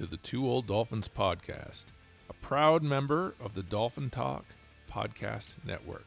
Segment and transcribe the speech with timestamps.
[0.00, 1.84] To the Two Old Dolphins podcast,
[2.30, 4.46] a proud member of the Dolphin Talk
[4.90, 6.06] Podcast Network.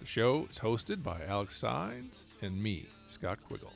[0.00, 3.70] The show is hosted by Alex Sines and me, Scott Quiggle.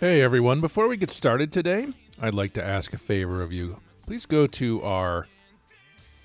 [0.00, 1.86] Hey everyone, before we get started today,
[2.20, 3.76] I'd like to ask a favor of you.
[4.04, 5.28] Please go to our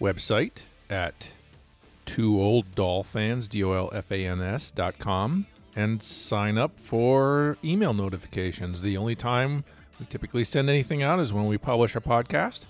[0.01, 1.29] website at
[2.07, 2.65] two old
[5.75, 8.81] and sign up for email notifications.
[8.81, 9.63] The only time
[9.99, 12.65] we typically send anything out is when we publish a podcast.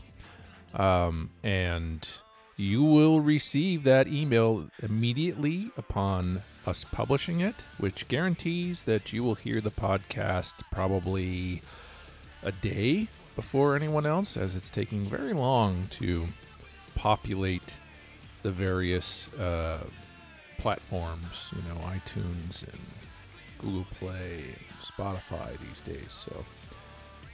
[0.74, 2.08] Um, and
[2.58, 9.36] you will receive that email immediately upon us publishing it, which guarantees that you will
[9.36, 11.62] hear the podcast probably
[12.44, 16.28] a day before anyone else, as it's taking very long to
[16.96, 17.78] populate
[18.44, 19.84] the various uh,
[20.58, 22.80] platforms, you know, iTunes and
[23.60, 26.08] Google Play and Spotify these days.
[26.10, 26.46] So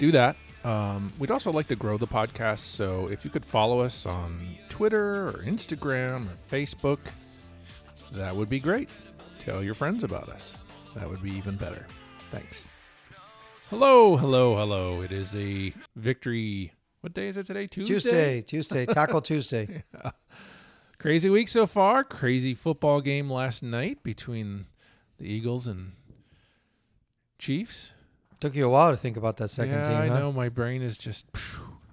[0.01, 0.35] do that.
[0.63, 4.57] Um, we'd also like to grow the podcast, so if you could follow us on
[4.67, 6.97] Twitter or Instagram or Facebook,
[8.13, 8.89] that would be great.
[9.37, 10.55] Tell your friends about us.
[10.95, 11.85] That would be even better.
[12.31, 12.67] Thanks.
[13.69, 15.01] Hello, hello, hello.
[15.01, 16.73] It is a victory.
[17.01, 17.67] What day is it today?
[17.67, 17.93] Tuesday.
[17.93, 19.83] Tuesday, Tuesday, Tackle Tuesday.
[20.97, 22.03] Crazy week so far.
[22.03, 24.65] Crazy football game last night between
[25.19, 25.91] the Eagles and
[27.37, 27.93] Chiefs.
[28.41, 29.97] Took you a while to think about that second yeah, team.
[29.97, 30.19] I huh?
[30.19, 30.31] know.
[30.33, 31.25] My brain is just.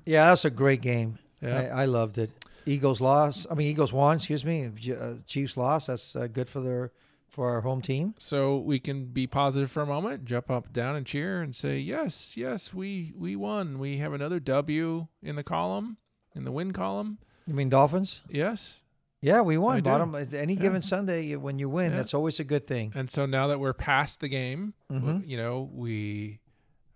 [0.04, 1.18] Yeah, that's a great game.
[1.42, 1.70] Yeah.
[1.72, 2.30] I, I loved it.
[2.64, 3.46] Eagles lost.
[3.50, 4.16] I mean, Eagles won.
[4.16, 4.70] Excuse me.
[4.90, 5.88] Uh, Chiefs lost.
[5.88, 6.92] That's uh, good for their
[7.28, 8.14] for our home team.
[8.18, 11.78] so we can be positive for a moment, jump up, down, and cheer, and say,
[11.78, 13.78] "Yes, yes, we we won.
[13.78, 15.98] We have another W in the column,
[16.34, 17.18] in the win column.
[17.46, 18.22] You mean Dolphins?
[18.28, 18.80] Yes,
[19.20, 19.78] Yeah, we won.
[19.78, 19.80] I.
[19.80, 20.60] Bottom any Yeah.
[20.60, 21.96] given Sunday when you win, Yeah.
[21.98, 22.92] that's always a good thing.
[22.94, 25.26] And so now that we're past the game, Mhm.
[25.26, 26.40] you know, we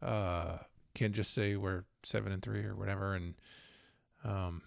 [0.02, 0.58] uh,
[0.94, 3.34] can just say we're seven and three or whatever, and
[4.24, 4.62] um,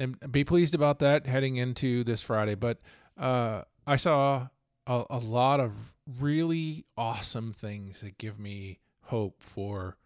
[0.00, 2.54] and be pleased about that heading into this Friday.
[2.54, 2.80] But
[3.18, 4.48] uh, I saw
[4.86, 9.96] a, a lot of really awesome things that give me hope for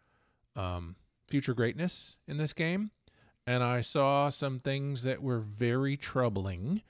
[0.56, 0.96] um,
[1.28, 2.90] future greatness in this game.
[3.46, 6.82] And I saw some things that were very troubling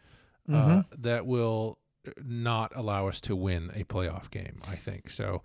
[0.52, 1.78] uh, that will
[2.22, 4.60] not allow us to win a playoff game.
[4.66, 5.42] I think so.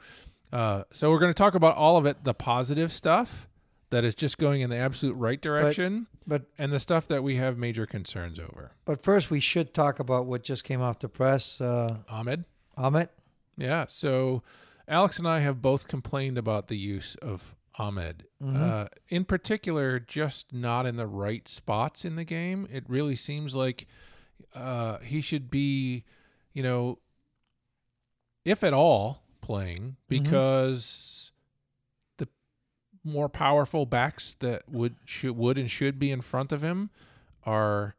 [0.51, 3.47] Uh, so we're going to talk about all of it, the positive stuff
[3.89, 7.35] that is just going in the absolute right direction, But and the stuff that we
[7.37, 8.71] have major concerns over.
[8.83, 11.61] but first we should talk about what just came off the press.
[11.61, 12.43] Uh, Ahmed,
[12.75, 13.07] Ahmed.
[13.55, 13.85] yeah.
[13.87, 14.43] So
[14.89, 20.51] Alex and I have both complained about the use of Ahmed, uh, in particular, just
[20.51, 22.67] not in the right spots in the game.
[22.71, 23.87] It really seems like
[24.55, 26.03] uh, he should be,
[26.53, 26.97] you know,
[28.45, 31.31] if at all, playing because
[32.17, 32.27] the
[33.03, 36.89] more powerful backs that would should would and should be in front of him
[37.43, 37.95] are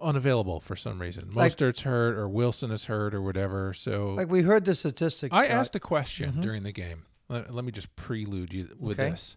[0.00, 1.30] unavailable for some reason.
[1.32, 3.72] Like- Mostert's hurt or Wilson is hurt or whatever.
[3.72, 5.34] So Like we heard the statistics.
[5.34, 5.56] I Scott.
[5.56, 7.04] asked a question during the game.
[7.32, 9.10] Let, let me just prelude you with Okay.
[9.10, 9.36] this.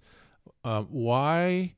[0.63, 1.75] Um, why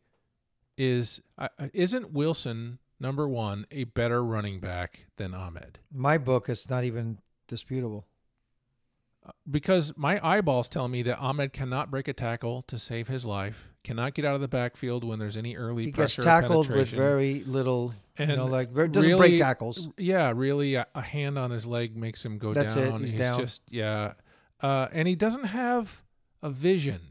[0.78, 5.79] is uh, isn't Wilson number one a better running back than Ahmed?
[5.91, 6.50] my book.
[6.50, 8.05] is not even disputable.
[9.50, 13.73] Because my eyeballs tell me that Ahmed cannot break a tackle to save his life,
[13.84, 16.69] cannot get out of the backfield when there's any early He gets pressure or tackled
[16.69, 17.94] with very little.
[18.17, 19.89] you know, And like doesn't break tackles.
[19.97, 23.02] Yeah, really, a, a hand on his leg makes him go That's it, down.
[23.02, 23.40] he's down.
[23.41, 24.13] just yeah,
[24.61, 26.02] uh, and he doesn't have
[26.41, 27.01] a vision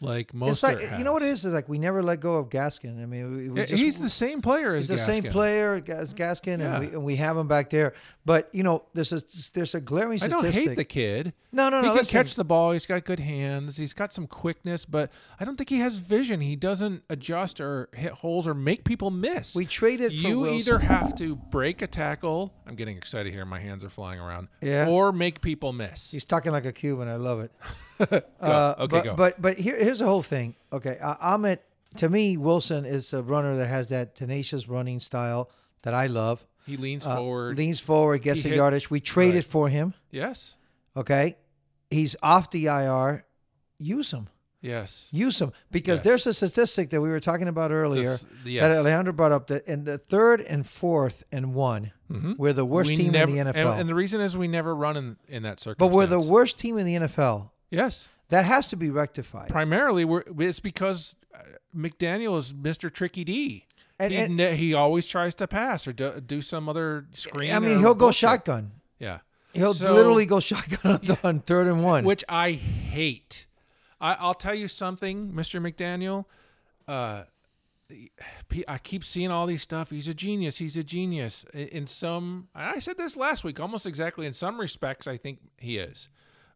[0.00, 0.50] like most.
[0.50, 1.44] It's like you know what it is.
[1.44, 3.02] Is like we never let go of Gaskin.
[3.02, 6.14] I mean, we, we just, he's the same player as he's the same player as
[6.14, 6.76] Gaskin, Yeah.
[6.76, 7.94] and, we, and we have him back there.
[8.24, 9.22] But you know, there's a
[9.54, 10.54] there's a glaring I statistic.
[10.54, 11.32] don't hate the kid.
[11.52, 11.88] no, no, he no.
[11.90, 12.12] can listen.
[12.12, 12.72] catch the ball.
[12.72, 13.76] He's got good hands.
[13.76, 15.10] He's got some quickness, but
[15.40, 16.40] I don't think he has vision.
[16.40, 19.54] He doesn't adjust or hit holes or make people miss.
[19.54, 20.12] We traded.
[20.12, 22.52] You either have to break a tackle.
[22.66, 23.44] I'm getting excited here.
[23.46, 24.48] My hands are flying around.
[24.60, 24.88] Yeah.
[24.88, 26.10] Or make people miss.
[26.10, 27.08] He's talking like a Cuban.
[27.08, 27.52] I love it.
[28.40, 29.14] Uh, okay, but, go.
[29.16, 30.54] But but here, here's the whole thing.
[30.72, 31.60] Okay, uh, Ahmed.
[31.96, 35.50] To me, Wilson is a runner that has that tenacious running style
[35.84, 36.44] that I love.
[36.66, 37.56] He leans uh, forward.
[37.56, 38.90] leans forward, gets He the hit- yardage.
[38.90, 39.44] We traded right.
[39.44, 39.94] for him.
[40.10, 40.54] yes.
[40.96, 41.36] Okay,
[41.90, 43.24] he's off the IR.
[43.78, 44.28] Use him.
[44.60, 45.08] Yes.
[45.12, 46.04] Use him because Yes.
[46.04, 48.62] there's a statistic that we were talking about earlier This- yes.
[48.64, 51.92] that Alejandro brought up that in the third and fourth and one,
[52.36, 53.78] we're the worst We team never- in the NFL.
[53.80, 55.88] And, the reason is we never run in, in that circle.
[55.88, 57.50] but we're the worst team in the NFL.
[57.70, 58.08] Yes.
[58.30, 59.48] That has to be rectified.
[59.48, 61.38] Primarily, we're, it's because uh,
[61.76, 62.92] McDaniel is Mr.
[62.92, 63.66] Tricky D.
[63.98, 67.52] And- he, and- he always tries to pass or do, do some other screen.
[67.52, 68.72] I mean, he'll go shotgun.
[68.98, 69.18] Yeah.
[69.54, 72.04] He'll So- literally go shotgun on, the, on third and one.
[72.04, 73.46] which I hate.
[74.00, 75.60] I, I'll tell you something, Mr.
[75.60, 76.26] McDaniel.
[76.86, 77.24] Uh,
[78.68, 79.88] I keep seeing all these stuff.
[79.90, 80.58] He's a genius.
[80.58, 81.46] He's a genius.
[81.54, 84.26] In some, I said this last week, almost exactly.
[84.26, 86.08] In some respects, I think he is.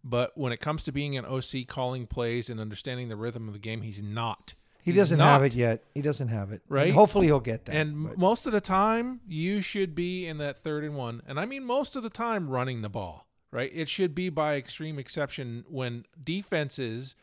[0.04, 3.54] But when it comes to being an OC, calling plays and understanding the rhythm of
[3.54, 4.54] the game, he's not.
[4.82, 5.84] he He's doesn't have it yet.
[5.94, 6.62] He doesn't have it.
[6.68, 6.86] Right?
[6.86, 7.76] And hopefully he'll get that.
[7.76, 11.22] And but- most of the time, you should be in that third and one.
[11.26, 13.70] And I mean, most of the time, running the ball, right?
[13.72, 17.14] It should be by extreme exception when defenses,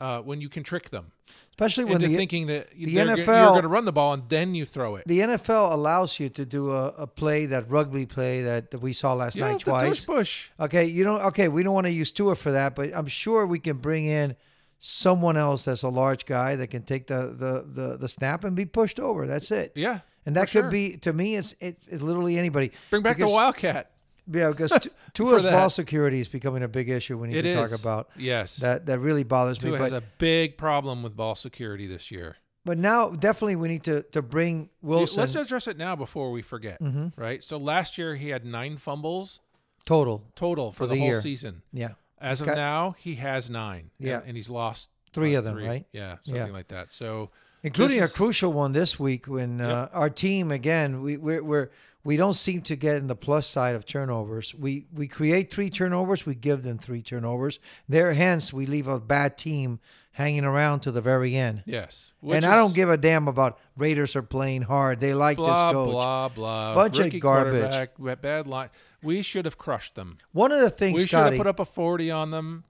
[0.00, 1.12] uh, when you can trick them
[1.50, 4.54] especially when they're thinking that the nfl you're going to run the ball and then
[4.54, 5.06] you throw it.
[5.06, 8.92] the NFL allows you to do a, a play that rugby play that, that we
[8.92, 10.04] saw last night twice.
[10.04, 10.48] push.
[10.58, 11.20] Okay, you don't.
[11.26, 14.06] Okay, we don't want to use Tua for that, but I'm sure we can bring
[14.06, 14.36] in
[14.78, 18.56] someone else that's a large guy that can take the the the, the snap and
[18.56, 19.26] be pushed over.
[19.26, 19.72] That's it.
[19.74, 20.00] Yeah.
[20.26, 20.70] And that could sure.
[20.70, 21.36] be to me.
[21.36, 22.72] It's it, it's literally anybody.
[22.90, 23.90] Bring back because, the Wildcat.
[24.32, 25.52] Yeah, because Tu- Tua's that.
[25.52, 27.18] ball security is becoming a big issue.
[27.18, 27.70] We need It to is.
[27.70, 28.56] talk about Yes.
[28.56, 28.86] that.
[28.86, 29.70] That really bothers me.
[29.70, 32.36] Tua But has a big problem with ball security this year.
[32.64, 36.42] but now definitely we need to to bring Wilson Let's address it now before we
[36.42, 36.80] forget.
[36.80, 37.20] Mm-hmm.
[37.20, 37.42] Right.
[37.42, 39.40] So last year he had nine fumbles
[39.86, 40.22] total.
[40.36, 41.20] total for, For the, the whole year.
[41.22, 41.62] season.
[41.72, 42.56] Yeah, As of Okay.
[42.56, 43.90] now, he has nine.
[43.98, 44.18] Yeah.
[44.18, 45.86] and, and he's lost Three uh, of them, right?
[45.92, 46.52] Yeah, something Yeah.
[46.52, 46.92] like that.
[46.92, 47.30] So,
[47.64, 51.70] including This a crucial one this week when uh, our team again we we're, we're
[52.02, 54.54] we don't seem to get in the plus side of turnovers.
[54.54, 57.58] We we create three turnovers, we give them three turnovers.
[57.88, 59.80] There, hence, we leave a bad team
[60.12, 61.62] hanging around to the very end.
[61.66, 65.00] yes, and I don't give a damn about Raiders are playing hard.
[65.00, 65.90] They like blah this coach.
[65.90, 66.74] blah blah.
[66.74, 67.88] Bunch of garbage.
[68.20, 68.70] Bad line.
[69.02, 70.18] We should have crushed them.
[70.32, 72.64] One of the things We should have put up a forty on them.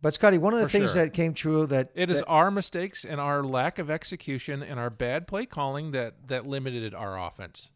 [0.00, 1.04] but Scotty, one of the things sure.
[1.04, 4.90] that came true that It is our mistakes and our lack of execution and our
[4.90, 7.70] bad play calling that that limited our offense.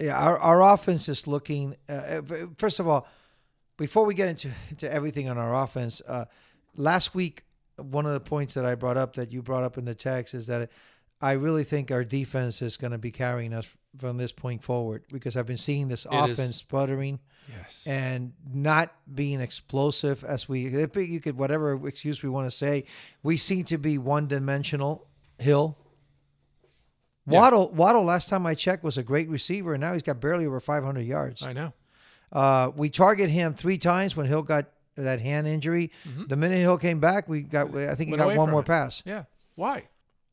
[0.00, 1.74] Yeah, our, our offense is looking.
[1.88, 2.22] Uh,
[2.56, 3.06] first of all,
[3.76, 6.26] before we get into into everything on our offense, uh,
[6.76, 7.44] last week
[7.76, 10.34] one of the points that I brought up that you brought up in the text
[10.34, 10.70] is that
[11.20, 15.04] I really think our defense is going to be carrying us from this point forward
[15.12, 17.18] because I've been seeing this It is- offense sputtering
[17.48, 17.84] Yes.
[17.86, 22.84] and not being explosive as we you could whatever excuse we want to say
[23.22, 25.06] we seem to be one dimensional
[25.38, 25.78] hill
[27.28, 27.38] Yeah.
[27.40, 30.46] Waddle Waddle last time I checked was a great receiver and now he's got barely
[30.46, 31.42] over 500 yards.
[31.42, 31.72] I know.
[32.32, 34.66] Uh, we target him three times when Hill got
[34.96, 35.90] that hand injury.
[36.26, 38.20] The minute Hill came back, we got I think he Mm-hmm.
[38.20, 38.66] Went got one more it.
[38.66, 39.02] pass.
[39.06, 39.24] Yeah.
[39.54, 39.84] Why?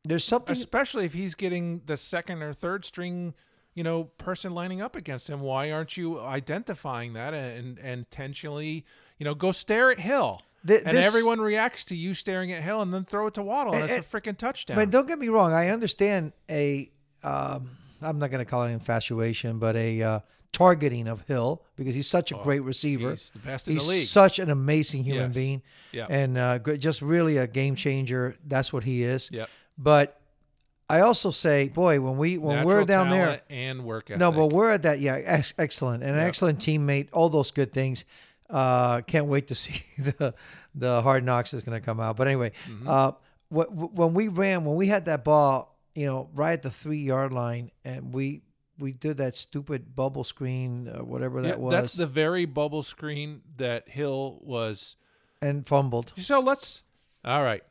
[0.04, 3.34] There's something Especially if he's getting the second or third string,
[3.74, 5.42] you know, person lining up against him.
[5.42, 8.86] Why aren't you identifying that and, and intentionally,
[9.18, 10.42] you know, go stare at Hill?
[10.68, 13.44] Th- and this- everyone reacts to you staring at Hill and then throw it to
[13.44, 14.76] Waddle and, And- it's a freaking touchdown.
[14.78, 15.54] But don't get me wrong.
[15.54, 16.92] I understand a.
[17.24, 17.70] Um,
[18.02, 20.20] I'm not going to call it infatuation, but a uh,
[20.52, 23.08] targeting of Hill because he's such a great receiver.
[23.08, 24.08] Oh, he's the best in the He's league.
[24.08, 25.34] such an amazing human Yes.
[25.36, 26.06] being, Yeah.
[26.10, 28.36] and uh, just really a game changer.
[28.46, 29.30] That's what he is.
[29.32, 29.50] Yep.
[29.78, 30.20] But
[30.90, 34.20] I also say, boy, when we when Natural we're down there, and work ethic.
[34.20, 35.00] no, but we're at that.
[35.00, 37.08] Yeah, ex- excellent, and an excellent teammate.
[37.12, 38.06] All those good things.
[38.50, 40.34] Uh, can't wait to see the
[40.76, 42.18] the hard knocks is going to come out.
[42.18, 42.88] But anyway, Mm-hmm.
[42.88, 43.12] uh,
[43.54, 46.70] wh- wh- when we ran, when we had that ball, you know, right at the
[46.70, 48.42] three yard line, and we
[48.78, 52.84] we did that stupid bubble screen, uh, whatever that Yeah, was, that's the very bubble
[52.84, 54.96] screen that Hill was.
[55.42, 56.12] and fumbled.
[56.18, 56.84] So let's.
[57.24, 57.64] All right.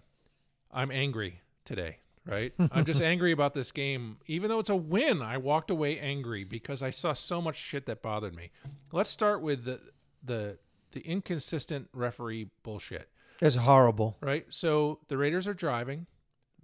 [0.73, 2.53] I'm angry today, right?
[2.73, 4.17] I'm just angry about this game.
[4.27, 7.87] Even though it's a win, I walked away angry because I saw so much shit
[7.87, 8.51] that bothered me.
[8.91, 9.79] Let's start with the
[10.25, 10.57] the
[10.95, 13.11] the inconsistent referee bullshit,
[13.41, 14.17] It's horrible.
[14.21, 14.47] right?
[14.49, 16.07] So the Raiders are driving.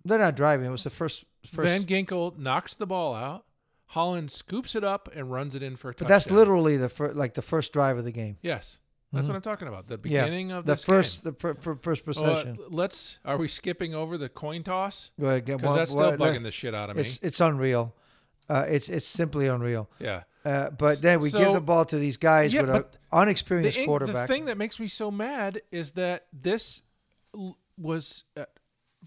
[0.05, 0.67] They're not driving.
[0.67, 1.69] It was the first first.
[1.69, 3.45] Van Ginkel knocks the ball out.
[3.89, 6.09] Holland scoops it up and runs it in for a but touchdown.
[6.15, 8.39] that's literally the fir- like the first drive of the game.
[8.41, 8.79] Yes.
[9.13, 9.89] That's what I'm talking about.
[9.89, 11.33] The Yeah, beginning of the this first game.
[11.33, 12.57] the fir- fir- first Well, possession.
[12.69, 13.19] let's.
[13.25, 15.11] Are we skipping over the coin toss?
[15.19, 17.03] Go ahead, get Because one- that's still one- bugging the shit out of me.
[17.03, 17.97] It's it's unreal.
[18.49, 19.91] Uh, it's it's simply unreal.
[19.99, 20.23] Yeah.
[20.45, 23.85] Uh, but then we give the ball to these guys Yeah, with an unexperienced The,
[23.85, 24.27] quarterback.
[24.29, 26.83] the thing that makes me so mad is that this
[27.77, 28.47] was a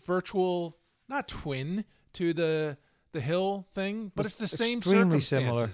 [0.05, 2.77] virtual, not twin to the
[3.11, 5.27] the Hill thing, but it's the same extremely circumstances.
[5.27, 5.69] similar.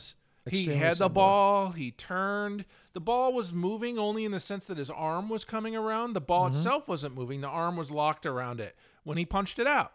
[0.50, 1.14] He Extremely had the similar.
[1.14, 1.72] ball.
[1.72, 2.66] He turned.
[2.94, 6.14] The ball was moving only in the sense that his arm was coming around.
[6.14, 6.58] The ball Mm-hmm.
[6.58, 7.40] itself wasn't moving.
[7.42, 9.94] The arm was locked around it when he punched it out.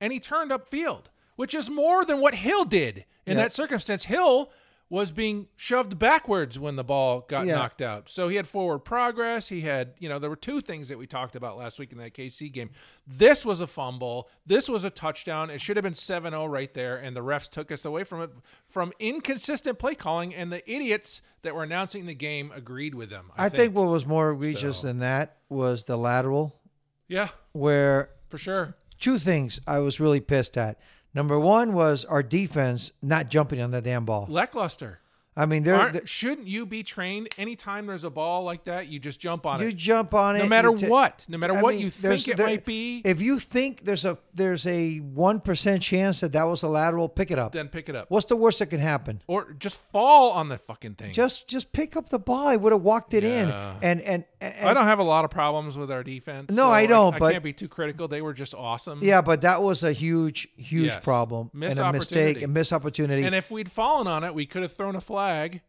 [0.00, 1.04] And he turned upfield,
[1.36, 3.04] which is more than what Hill did.
[3.26, 4.50] In that circumstance, Hill
[4.90, 7.54] was being shoved backwards when the ball got Yeah.
[7.54, 8.08] knocked out.
[8.08, 9.48] So he had forward progress.
[9.48, 11.98] He had, you know, there were two things that we talked about last week in
[11.98, 12.70] that KC game.
[13.06, 14.28] This was a fumble.
[14.44, 15.48] This was a touchdown.
[15.48, 16.96] It should have been 7 0 right there.
[16.96, 18.30] And the refs took us away from it
[18.68, 20.34] from inconsistent play calling.
[20.34, 23.30] And the idiots that were announcing the game agreed with them.
[23.36, 26.60] I, I think what was more egregious So- than that was the lateral,
[27.06, 28.74] Yeah, where for sure.
[28.98, 30.80] two things I was really pissed at.
[31.14, 34.26] Number one was our defense not jumping on the damn ball.
[34.28, 34.98] Lackluster.
[35.36, 38.88] I mean, they're, shouldn't you be trained anytime there's a ball like that?
[38.88, 39.70] You just jump on you it.
[39.70, 40.40] You jump on it.
[40.40, 43.00] No matter ta- what, no matter I what mean, you think it there- might be,
[43.04, 47.08] If you think there's a there's a one percent chance that that was a lateral,
[47.08, 47.52] pick it up.
[47.52, 48.10] then pick it up.
[48.10, 49.22] What's the worst that can happen?
[49.28, 51.12] Or just fall on the fucking thing.
[51.12, 52.48] Just just pick up the ball.
[52.48, 53.50] I would have walked it in.
[53.50, 56.50] And and, and I don't have a lot of problems with our defense.
[56.50, 58.08] No, so I don't, I, but- can't be too critical.
[58.08, 59.00] They were just awesome.
[59.02, 61.04] Yeah, but that was a huge, huge Yes.
[61.04, 63.22] problem and a mistake, a missed opportunity.
[63.24, 65.60] And if we'd fallen on it, we could have thrown a flag,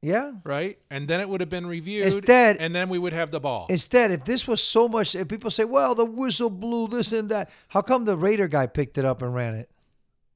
[0.00, 0.32] yeah.
[0.44, 0.78] right?
[0.90, 2.06] And then it would have been reviewed.
[2.06, 3.66] Instead- and then we would have the ball.
[3.68, 7.28] Instead, if this was so much, if people say, "Well, the whistle blew this and
[7.30, 9.70] that," how come the Raider guy picked it up and ran it?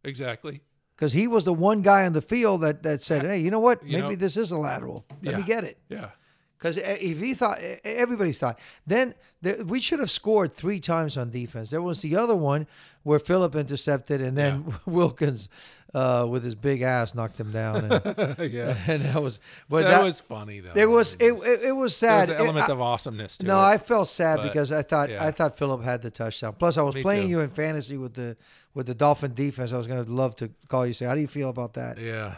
[0.05, 0.61] exactly.
[0.97, 3.61] Because he was the one guy on the field that that said, "Hey, you know
[3.61, 3.85] what?
[3.85, 5.07] You Maybe know- this is a lateral.
[5.23, 6.11] Let me get it." Yeah.
[6.59, 11.31] Because if he thought, everybody's thought, then the, we should have scored three times on
[11.31, 11.71] defense.
[11.71, 12.67] There was the other one
[13.05, 15.49] where Philip intercepted, and then Wilkins,
[15.95, 17.85] uh, with his big ass, knocked him down.
[17.85, 18.77] And, yeah.
[18.89, 19.39] and that was,
[19.69, 20.73] but that, that, was funny though.
[20.75, 22.31] it was, it, it, it was there was sad.
[22.31, 23.63] an element It- of awesomeness no, it.
[23.63, 25.25] I felt sad because I thought yeah.
[25.25, 26.55] I thought Phillip had the touchdown.
[26.59, 27.31] Plus, I was Me playing too.
[27.31, 28.37] you in fantasy with the
[28.75, 29.73] with the Dolphin defense.
[29.73, 30.93] I was going to love to call you.
[30.93, 31.99] Say, how do you feel about that?
[31.99, 32.35] Yeah.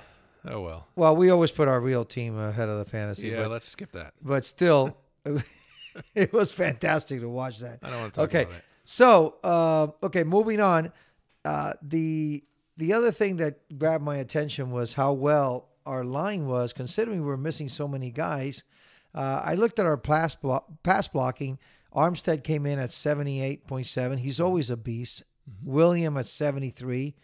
[0.47, 0.87] Oh well.
[0.97, 3.43] Well, we always put our real team ahead of the fantasy, Yeah.
[3.43, 4.15] but let's skip that.
[4.23, 4.97] but still,
[6.15, 7.81] it was fantastic to watch that.
[7.83, 8.65] I don't want to talk Okay, about it.
[8.85, 10.93] so uh, okay, moving on.
[11.45, 12.43] Uh, the
[12.77, 17.27] the other thing that grabbed my attention was how well our line was, considering we
[17.27, 18.63] were missing so many guys.
[19.15, 20.37] Uh, I looked at our pass,
[20.83, 21.59] pass blocking.
[21.95, 24.19] Armstead came in at seventy eight point seven.
[24.19, 25.25] He's always a beast.
[25.65, 27.17] William at seventy three.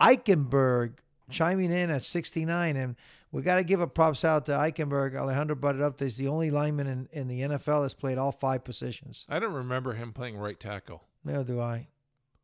[0.00, 0.94] Eichenberg
[1.32, 2.96] chiming in at sixty nine, and
[3.32, 5.16] we got to give a props out to Eichenberg.
[5.16, 5.98] Alejandro brought it up.
[5.98, 9.24] He's the only lineman in, in the NFL that's played all five positions.
[9.28, 11.02] I don't remember him playing right tackle.
[11.24, 11.88] Neither do I.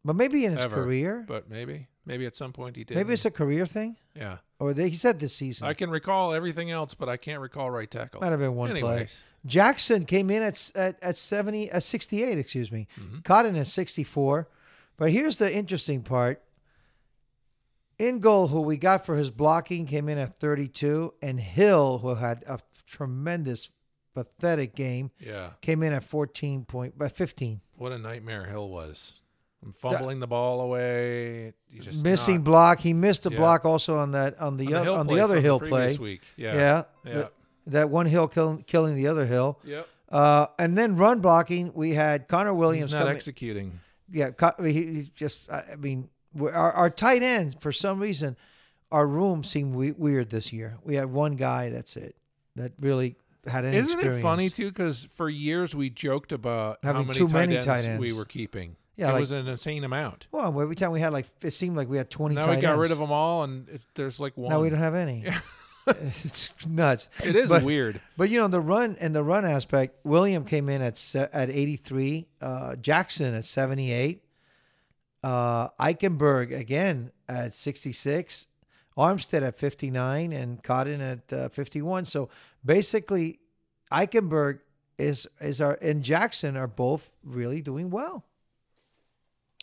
[0.04, 0.76] But maybe in his Ever.
[0.76, 1.24] career.
[1.28, 2.96] But maybe, maybe at some point he did.
[2.96, 3.96] Maybe it's a career thing.
[4.14, 4.38] yeah.
[4.60, 5.68] Or they, he said this season.
[5.68, 8.20] I can recall everything else, but I can't recall right tackle.
[8.20, 9.06] Might have been one play.
[9.46, 12.88] Jackson came in at at, at 70 at 68, excuse me.
[12.98, 13.18] Mm-hmm.
[13.20, 14.48] Cotton at 64.
[14.96, 16.42] But here's the interesting part.
[17.98, 22.44] Ingold, who we got for his blocking, came in at 32, and Hill, who had
[22.46, 23.70] a tremendous,
[24.14, 25.50] pathetic game, yeah.
[25.60, 27.60] came in at 14 point, by 15.
[27.76, 29.14] What a nightmare Hill was.
[29.64, 31.52] I'm fumbling the ball away.
[31.80, 32.78] Just Missing not- block.
[32.80, 33.38] He missed a Yeah.
[33.38, 36.04] block also on that on the, on the, hill on the other hill previous play.
[36.04, 36.22] Week.
[36.36, 36.54] Yeah.
[36.54, 37.12] Yeah, Yeah.
[37.14, 37.32] the-
[37.66, 39.58] that one hill kill, killing the other hill.
[39.64, 39.88] Yep.
[40.10, 43.16] Uh, and then run blocking, we had Connor Williams He's not coming.
[43.16, 43.80] executing.
[44.10, 44.30] yeah,
[44.62, 45.50] he, he's just.
[45.50, 46.08] I mean,
[46.40, 48.36] our our tight ends for some reason,
[48.92, 50.78] our room seemed we- weird this year.
[50.84, 51.70] We had one guy.
[51.70, 52.16] That's it.
[52.56, 53.16] That really
[53.46, 54.18] had any Isn't experience.
[54.20, 54.68] it funny too?
[54.68, 58.00] Because for years we joked about how Having many, too tight, many ends tight ends.
[58.00, 58.76] we were keeping.
[58.96, 60.26] Yeah, it like- was an insane amount.
[60.32, 62.34] Well, every time we had like it seemed like we had twenty.
[62.34, 62.80] Now tight we got ends.
[62.82, 64.50] rid of them all, and it, there's like one.
[64.50, 65.24] Now we don't have any.
[65.86, 67.08] it's nuts.
[67.24, 68.00] It is But- weird.
[68.16, 69.96] But you know the run and the run aspect.
[70.04, 72.26] William came in at se- at 83.
[72.42, 74.22] Uh, Jackson at 78.
[75.22, 78.46] Uh, Eichenberg again at 66.
[78.96, 82.04] Armstead at 59 and Cotton at uh, 51.
[82.04, 82.28] So
[82.64, 83.38] basically,
[83.92, 84.58] Eichenberg
[84.98, 88.24] is is our and Jackson are both really doing well.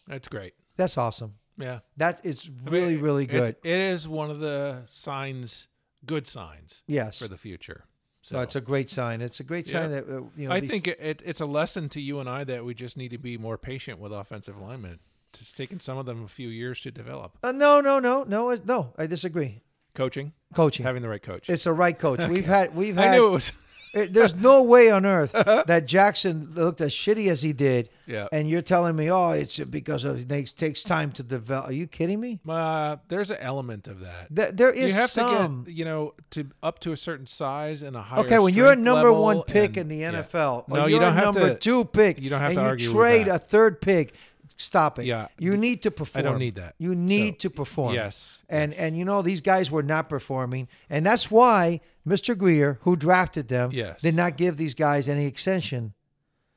[0.08, 0.54] That's great.
[0.78, 1.34] That's awesome.
[1.58, 1.80] Yeah.
[1.98, 3.56] That it's I mean, really really good.
[3.64, 5.68] It is one of the signs,
[6.06, 7.20] good signs Yes.
[7.22, 7.86] for the future.
[8.22, 9.22] so it's a great sign.
[9.22, 10.02] It's a great sign Yeah.
[10.02, 10.54] that uh, you know.
[10.56, 12.96] I these- think it, it, it's a lesson to you and I that we just
[12.98, 15.00] need to be more patient with offensive linemen.
[15.42, 17.38] It's taken some of them a few years to develop.
[17.44, 18.94] Uh, no, no, no, no, no.
[18.98, 19.62] I disagree.
[19.94, 20.86] Coaching, Coaching.
[20.86, 21.50] having the right coach.
[21.50, 22.20] It's a right coach.
[22.30, 23.10] We've had we've had.
[23.14, 23.54] I knew it was.
[23.94, 25.32] it- there's no way on earth
[25.68, 28.28] that Jackson looked as shitty as he did, Yeah.
[28.34, 31.70] and you're telling me, oh, it's because of, it takes, takes time to develop.
[31.70, 32.42] Are you kidding me?
[32.46, 34.36] Uh, there's an element of that.
[34.36, 35.64] Th- there you have some.
[35.64, 38.20] to get, you know, to up to a certain size and a higher.
[38.26, 40.12] okay, when you're a number one pick and- in the yeah.
[40.24, 42.58] NFL, or No, you're you don't a have number to- two pick, you don't have
[42.58, 43.36] and to you trade that.
[43.36, 44.14] a third pick.
[44.58, 45.06] Stop it.
[45.06, 45.28] Yeah.
[45.38, 46.26] you need to perform.
[46.26, 46.76] I don't need that.
[46.78, 47.94] You need So, to perform.
[47.94, 48.80] yes, and yes.
[48.82, 52.38] and you know these guys were not performing, and that's why Mr.
[52.38, 54.02] Grier, who drafted them, Yes.
[54.02, 55.94] did not give these guys any extension.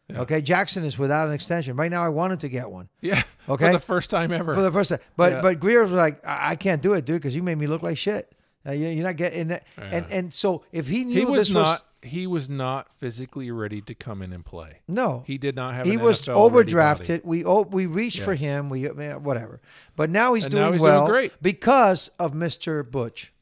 [0.09, 0.21] Yeah.
[0.21, 2.03] Okay, Jackson is without an extension right now.
[2.03, 3.23] I wanted to get one Yeah.
[3.49, 3.67] Okay.
[3.67, 4.55] For the first time ever.
[4.55, 5.41] for the first time, but Yeah.
[5.43, 7.83] but Grier was like, I, I can't do it, dude, because you made me look
[7.83, 8.33] like shit.
[8.67, 9.65] Uh, you, you're not getting that.
[9.77, 11.63] And and so if he knew he was this not.
[11.67, 14.81] was he was not physically ready to come in and play.
[14.87, 15.87] no, He did not have.
[15.87, 17.25] he was NFL overdrafted.
[17.25, 18.71] We oh, we reached for him.
[18.71, 19.61] We whatever,
[19.97, 21.33] but now he's And doing now he's doing well great.
[21.43, 22.89] because of Mr.
[22.89, 23.33] Butch.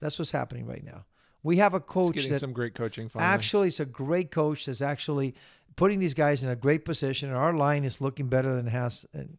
[0.00, 1.04] That's what's happening right now.
[1.44, 3.08] We have a He's coach getting that some great coaching.
[3.08, 3.28] Finally.
[3.34, 5.34] actually it's a great coach that's actually
[5.76, 7.28] putting these guys in a great position.
[7.28, 9.36] And our line is looking better than it has and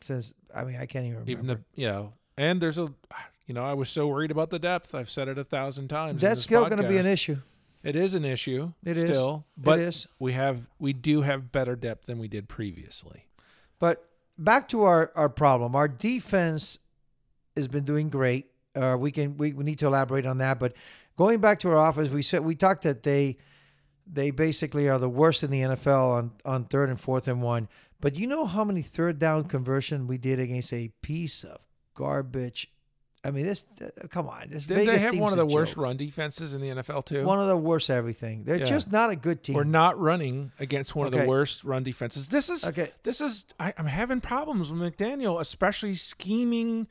[0.00, 1.30] since I mean I can't even remember.
[1.30, 2.92] even the you know, and there's a,
[3.46, 4.94] you know, I was so worried about the depth.
[4.94, 6.20] I've said it a thousand times.
[6.20, 7.36] that's still going to be an issue.
[7.84, 8.72] It is an issue.
[8.84, 9.10] It is.
[9.10, 10.08] still, It but is.
[10.18, 13.26] we have we do have better depth than we did previously.
[13.78, 15.76] But back to our, our problem.
[15.76, 16.78] Our defense
[17.56, 18.46] has been doing great.
[18.74, 20.58] Uh, we can we, we need to elaborate on that.
[20.58, 20.72] But
[21.16, 23.36] going back to our offense, we said we talked that they
[24.10, 27.68] they basically are the worst in the NFL on, on third and fourth and one.
[28.00, 31.60] But you know how many third down conversion we did against a piece of
[31.94, 32.70] garbage?
[33.24, 34.48] I mean, this uh, come on.
[34.50, 35.82] This Did Vegas they have team's one of a the worst joke.
[35.84, 37.24] run defenses in the NFL too?
[37.24, 38.44] One of the worst everything.
[38.44, 38.64] They're Yeah.
[38.66, 39.54] just not a good team.
[39.56, 41.22] We're not running against one of Okay.
[41.22, 42.28] the worst run defenses.
[42.28, 42.90] This is Okay.
[43.02, 46.86] This is I, I'm having problems with McDaniel, especially scheming,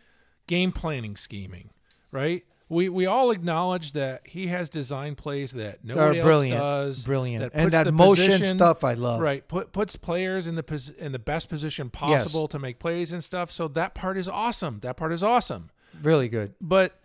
[0.48, 1.70] game planning, scheming.
[2.12, 2.44] Right?
[2.70, 6.60] We we all acknowledge that he has design plays that nobody else brilliant.
[6.60, 7.04] does.
[7.04, 7.44] Brilliant.
[7.44, 9.22] And puts that the motion stuff I love.
[9.22, 9.48] Right.
[9.48, 13.24] Put puts players in the pos, in the best position possible to make plays and
[13.24, 13.52] stuff.
[13.52, 14.80] So that part is awesome.
[14.82, 15.70] That part is awesome.
[16.02, 16.54] Really good.
[16.60, 17.00] But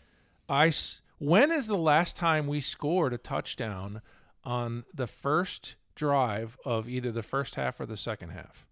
[0.49, 0.73] I
[1.19, 4.03] when is the last time we scored a touchdown
[4.45, 8.65] on the first drive of either the first half or the second half?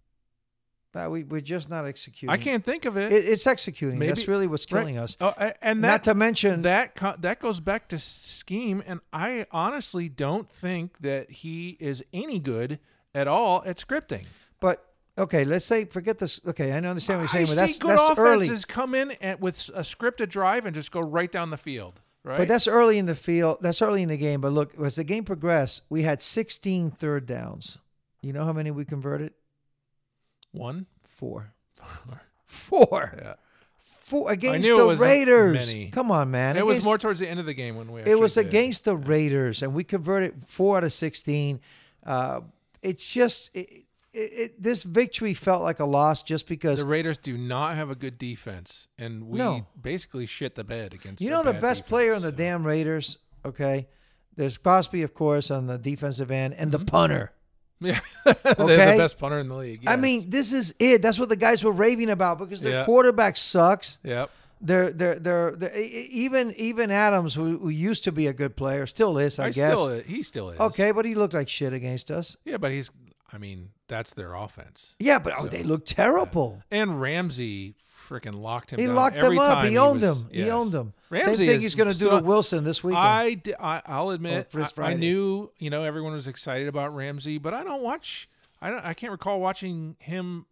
[0.95, 2.29] Uh, we, we're just not executing.
[2.31, 3.11] I can't think of it.
[3.11, 3.99] It, it's executing.
[3.99, 4.79] That's really what's Right.
[4.81, 5.15] killing us.
[5.21, 5.31] Oh,
[5.61, 10.09] and Not that to mention that co- that goes back to scheme, and I honestly
[10.09, 12.79] don't think that he is any good
[13.13, 14.25] at all at scripting.
[14.59, 14.86] But
[15.17, 16.39] okay, let's say forget this.
[16.45, 18.45] Okay, I understand what you're I saying, but see that's good that's early.
[18.45, 22.01] offenses come in at, with a scripted drive and just go right down the field.
[22.23, 22.39] Right.
[22.39, 23.59] But that's early in the field.
[23.61, 24.41] That's early in the game.
[24.41, 27.77] But look, as the game progressed, we had 16 third downs.
[28.21, 29.33] You know how many we converted?
[30.51, 30.87] one.
[31.03, 31.53] Four.
[32.45, 33.13] Four.
[33.17, 33.33] Yeah.
[34.01, 35.67] Four against the Raiders.
[35.67, 35.89] many.
[35.89, 36.55] Come on, man.
[36.57, 38.01] it was more towards the end of the game when we.
[38.01, 38.47] It was did.
[38.47, 41.59] against the Raiders, and we converted four out of 16.
[42.05, 42.41] Uh,
[42.81, 43.83] it's just it,
[44.17, 47.89] it, it, this victory felt like a loss just because The Raiders do not have
[47.89, 49.65] a good defense, and we No.
[49.81, 51.21] basically shit the bed against.
[51.21, 52.35] You know the best defense, player on the so.
[52.35, 53.87] damn Raiders, okay?
[54.35, 56.85] There's Crosby, of course, on the defensive end, and Mm-hmm.
[56.85, 57.31] the punter.
[57.79, 58.43] Yeah, they're
[58.93, 59.83] the best punter in the league.
[59.85, 61.01] I mean, this is it.
[61.03, 62.85] That's what the guys were raving about because their Yeah.
[62.85, 63.99] quarterback sucks.
[64.03, 64.31] yep.
[64.59, 68.87] They're, they're, they're, they're- even even Adams, who, who used to be a good player,
[68.87, 69.73] still is, I, I guess.
[69.77, 70.59] still, he still is.
[70.59, 72.35] okay, but he looked like shit against us.
[72.45, 72.89] Yeah, but he's.
[73.31, 74.95] I mean, that's their offense.
[74.99, 76.63] Yeah, but oh, So, they look terrible.
[76.71, 77.75] And Ramsey
[78.07, 78.77] freaking locked him.
[78.77, 78.79] Up.
[78.79, 79.65] He down locked every him up.
[79.65, 80.29] He owned was- him.
[80.31, 80.93] He owned him.
[81.09, 83.03] Ramsey Same thing is he's going to do to Wilson this weekend.
[83.05, 87.53] I, I I'll admit I, I knew you know everyone was excited about Ramsey, but
[87.53, 88.29] I don't watch.
[88.61, 88.83] I don't.
[88.83, 90.45] I can't recall watching him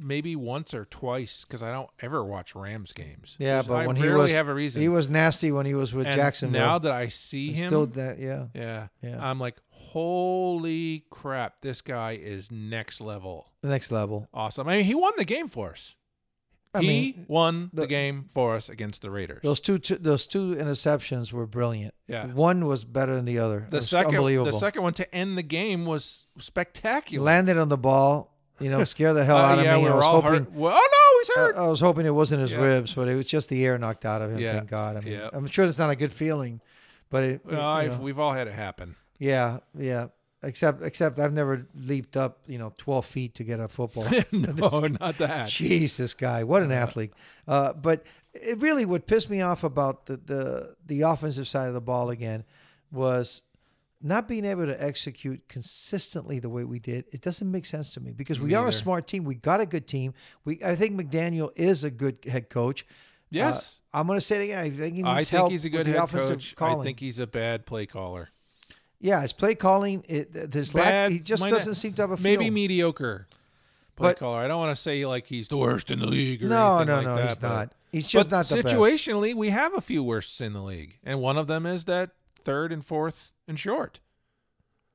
[0.00, 3.36] maybe once or twice because I don't ever watch Rams games.
[3.38, 4.80] yeah, but I when he was have a reason.
[4.82, 6.60] he was nasty when he was with and Jacksonville.
[6.60, 8.18] Now that I see He's him, still that.
[8.18, 8.46] Yeah.
[8.54, 9.18] yeah, Yeah.
[9.20, 13.48] I'm like, holy crap, this guy is next level.
[13.62, 14.28] The next level.
[14.32, 14.68] Awesome.
[14.68, 15.94] I mean, he won the game for us.
[16.72, 19.40] I he mean, won the, the- game for us against the Raiders.
[19.42, 21.94] those two, two those two interceptions were brilliant.
[22.06, 22.26] Yeah.
[22.26, 23.66] One was better than the other.
[23.68, 24.52] The second, unbelievable.
[24.52, 27.24] the second one to end the game was spectacular.
[27.24, 28.29] landed on the ball.
[28.60, 29.82] You know, scare the hell Uh, out of yeah, me.
[29.84, 30.44] we I was all hoping.
[30.44, 30.52] hurt.
[30.52, 31.56] Well, oh no, he's hurt.
[31.56, 32.58] I was hoping it wasn't his Yeah.
[32.58, 34.38] ribs, but it was just the air knocked out of him.
[34.38, 34.52] Yeah.
[34.54, 34.96] Thank God.
[34.96, 35.30] I mean, Yeah.
[35.32, 36.60] I'm sure that's not a good feeling,
[37.08, 38.96] but it, well, you I've, know, we've all had it happen.
[39.18, 40.08] yeah, yeah.
[40.42, 44.06] Except, except I've never leaped up, you know, 12 feet to get a football.
[44.32, 44.52] no,
[45.00, 45.48] not that.
[45.50, 47.12] Jesus, guy, what an athlete!
[47.46, 51.74] Uh, but it really what pissed me off about the, the the offensive side of
[51.74, 52.44] the ball again
[52.90, 53.42] was
[54.02, 57.04] not being able to execute consistently the way we did.
[57.12, 59.24] It doesn't make sense to me because we Me are a smart team.
[59.24, 60.14] We got a good team.
[60.44, 62.86] We I think McDaniel is a good head coach.
[63.30, 64.58] Yes, Uh, I'm going to say it again.
[64.64, 66.56] I think he needs I think help he's a good head coach.
[66.56, 66.80] Calling.
[66.80, 68.30] I think he's a bad play caller.
[69.00, 70.04] yeah, his play calling.
[70.08, 72.22] It this lack, he just doesn't not- seem to have a feel.
[72.38, 73.26] maybe mediocre
[73.96, 74.38] play But- caller.
[74.40, 76.42] I don't want to say like he's the worst in the league.
[76.42, 77.72] Or No, anything no, like no, that, he's but- not.
[77.92, 78.74] He's just not the best.
[78.74, 82.10] situationally, we have a few worsts in the league, and one of them is that
[82.44, 84.00] third and fourth and short.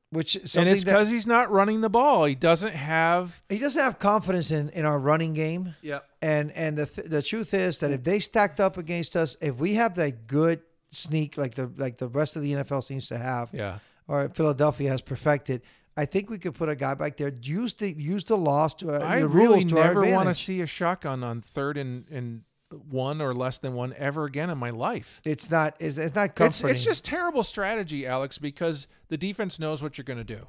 [0.10, 2.26] which and it's because he's not running the ball.
[2.26, 3.44] He doesn't have.
[3.50, 5.76] he doesn't have confidence in, in our running game.
[5.82, 6.00] Yeah.
[6.22, 9.58] And and the th- the truth is that if they stacked up against us, if
[9.58, 13.18] we have that good sneak like the like the rest of the NFL seems to
[13.18, 13.80] have, Yeah.
[14.08, 15.62] or Philadelphia has perfected,
[15.98, 17.34] I think we could put a guy back there.
[17.42, 20.30] Use the use the loss to our, I the really rules to our never want
[20.30, 22.44] to see a shotgun on third and, and
[22.90, 25.22] one or less than one ever again in my life.
[25.26, 26.70] It's not it's, it's not It's, comforting.
[26.76, 30.48] it's just terrible strategy, Alex, because the defense knows what you're going to do.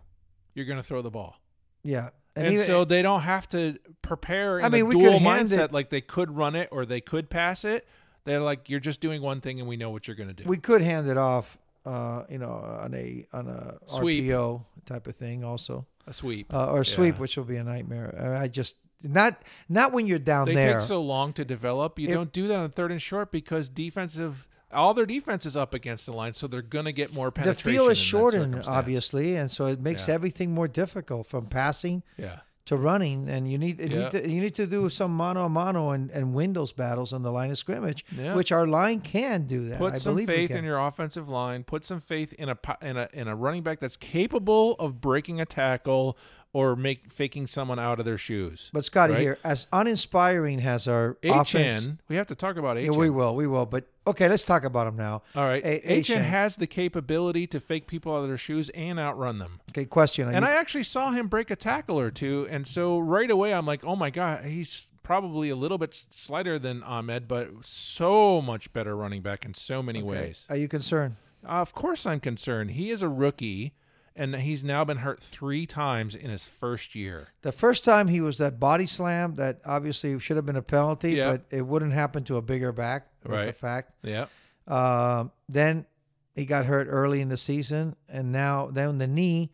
[0.54, 1.36] You're going to throw the ball.
[1.82, 2.10] yeah.
[2.38, 5.22] And, even- so they don't have to prepare in I mean, a we dual could
[5.22, 7.88] mindset it- like they could run it or they could pass it.
[8.24, 10.44] They're like, you're just doing one thing and we know what you're going to do.
[10.46, 14.24] we could hand it off, uh, you know, on a on a Sweep.
[14.24, 16.52] RPO type of thing also, a sweep.
[16.52, 17.20] uh, or sweep, Yeah.
[17.22, 18.36] which will be a nightmare.
[18.38, 20.78] I just not not when you're down They there.
[20.78, 21.98] take so long to develop.
[21.98, 25.56] You If- don't do that on third and short because defensive, all their defense is
[25.56, 27.70] up against the line, so they're going to get more penetration.
[27.72, 30.14] the field is shortened, obviously, and so it makes Yeah.
[30.14, 32.40] everything more difficult from passing Yeah.
[32.66, 33.28] To running.
[33.28, 33.98] And you need you, Yeah.
[34.02, 37.12] need, to, you need to do some mano a mano and, and win those battles
[37.12, 38.34] on the line of scrimmage, Yeah.
[38.34, 39.78] which our line can do that.
[39.78, 41.62] Put I some believe we faith in your offensive line.
[41.62, 45.40] Put some faith in a in a in a running back that's capable of breaking
[45.40, 46.18] a tackle
[46.52, 48.70] or make faking someone out of their shoes.
[48.72, 49.20] But Scotty, right?
[49.22, 51.86] here as uninspiring as our offense.
[51.86, 53.66] Achane, we have to talk about Yeah, we will, we will.
[53.66, 55.22] But okay, let's talk about him now.
[55.34, 58.98] All right, A- Achane has the capability to fake people out of their shoes and
[58.98, 59.60] outrun them.
[59.70, 60.28] Okay, question.
[60.28, 63.52] And you- I actually saw him break a tackle or two, and so right away
[63.52, 68.40] I'm like, oh my god, he's probably a little bit slighter than Ahmed, but so
[68.40, 70.46] much better running back in so many okay, ways.
[70.48, 71.16] Are you concerned?
[71.44, 72.72] Uh, of course, I'm concerned.
[72.72, 73.72] He is a rookie,
[74.16, 77.28] and he's now been hurt three times in his first year.
[77.42, 81.12] The first time he was that body slam that obviously should have been a penalty,
[81.12, 81.30] Yeah.
[81.32, 83.06] but it wouldn't happen to a bigger back.
[83.28, 83.56] That's a Right.
[83.56, 83.92] fact.
[84.02, 84.26] Yeah,
[84.66, 85.86] Um, then
[86.34, 89.52] he got hurt early in the season, and now then the knee,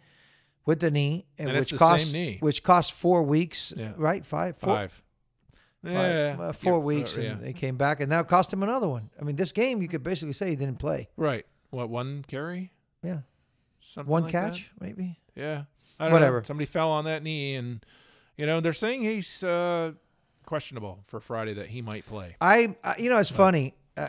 [0.64, 3.92] with the knee, and, And which cost which cost four weeks, Yeah.
[3.96, 4.24] right?
[4.24, 4.92] Five, four, five.
[4.92, 8.52] five, Yeah, uh, 4 You're- weeks, uh, and they came back, and now it cost
[8.52, 9.10] him another one.
[9.20, 11.08] I mean, this game you could basically say he didn't play.
[11.16, 11.44] right.
[11.70, 12.70] What one carry?
[13.02, 13.20] Yeah,
[13.80, 14.52] Something one like that?
[14.52, 15.18] catch maybe.
[15.34, 15.64] Yeah.
[15.98, 16.38] I don't Whatever.
[16.38, 16.44] Know.
[16.44, 17.84] Somebody fell on that knee, and
[18.36, 19.92] you know they're saying he's uh,
[20.46, 22.36] questionable for Friday that he might play.
[22.40, 23.74] I, I you know, it's funny.
[23.96, 24.08] Uh,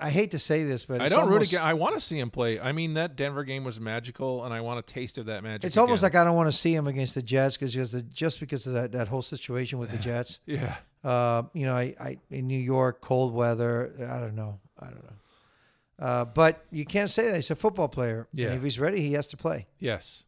[0.00, 1.62] I hate to say this, but I don't root again.
[1.62, 2.58] I want to see him play.
[2.58, 5.64] I mean, that Denver game was magical, and I want a taste of that magic.
[5.64, 6.12] It's almost again.
[6.18, 7.72] like I don't want to see him against the Jets because
[8.12, 10.40] just, because of that, that whole situation with the Jets.
[10.46, 13.92] yeah, Uh, you know, I, I in New York, cold weather.
[14.00, 14.58] I don't know.
[14.76, 16.04] I don't know.
[16.04, 18.26] Uh, but you can't say that he's a football player.
[18.32, 18.54] And Yeah.
[18.54, 19.68] if he's ready, he has to play.
[19.78, 20.24] yes,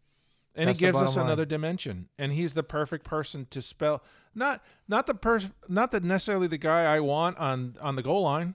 [0.56, 1.26] and That's he gives us line.
[1.26, 2.08] another dimension.
[2.18, 4.02] And he's the perfect person to spell
[4.34, 8.22] not not the person not the necessarily the guy I want on on the goal
[8.22, 8.54] line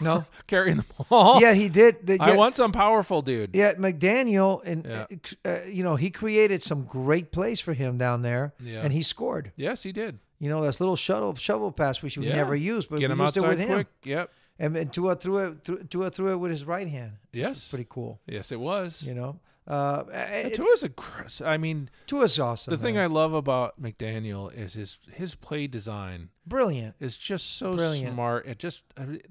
[0.00, 0.24] No.
[0.46, 1.40] carrying the ball.
[1.40, 2.06] yeah, he did.
[2.06, 3.50] The, I yeah, want some powerful dude.
[3.54, 5.06] Yeah, McDaniel and Yeah.
[5.44, 8.82] uh, you know he created some great plays for him down there, Yeah.
[8.82, 9.52] and he scored.
[9.56, 10.18] Yes, he did.
[10.38, 12.36] You know, this little shuttle shovel pass which we Yeah.
[12.36, 13.84] never used, but Get we used it with him.
[14.04, 14.30] Yep.
[14.58, 15.90] And, and Tua threw it.
[15.90, 17.12] Tua threw it with his right hand.
[17.32, 17.68] Yes.
[17.68, 18.20] pretty cool.
[18.26, 19.02] Yes, it was.
[19.02, 21.46] You know, uh, it, Tua's a.
[21.48, 22.72] I mean, Tua's awesome.
[22.72, 22.98] the thing.
[22.98, 26.96] I love about McDaniel is his his play design brilliant.
[26.98, 28.14] is just so Brilliant.
[28.14, 28.46] smart.
[28.46, 28.82] It just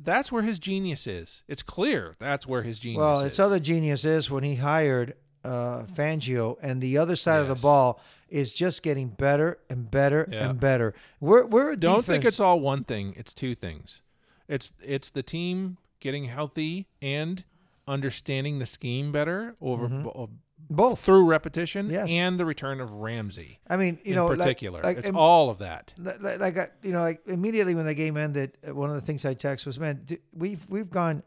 [0.02, 1.44] that's where his genius is.
[1.50, 3.28] It's clear that's where his genius Well, is.
[3.28, 7.56] its other genius is when he hired uh, Fangio, and the other side of the
[7.56, 10.50] ball is just getting better and better Yeah.
[10.52, 10.94] and better.
[11.20, 12.06] We're we're Don't defense.
[12.08, 13.14] think it's all one thing.
[13.18, 14.02] It's two things.
[14.48, 17.44] It's it's the team getting healthy and
[17.90, 20.30] understanding the scheme better over bo-
[20.70, 21.00] both.
[21.00, 21.94] through repetition Mm-hmm.
[21.94, 22.10] Yes.
[22.10, 24.82] and the return of Ramsey I mean, you in know, particular.
[24.84, 25.94] like, it's im- all of that.
[25.98, 28.96] like, like- like, I- you know, like immediately when the game ended, uh, one of
[28.96, 31.24] the things I texted was, "Man, we've we've gone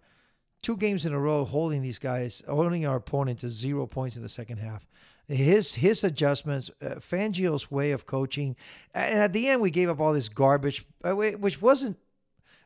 [0.62, 4.22] two games in a row holding these guys, holding our opponent to zero points in
[4.22, 4.86] the second half."
[5.28, 8.54] His his adjustments, uh, Fangio's way of coaching,
[8.94, 11.96] and at the end we gave up all this garbage, uh, which wasn't.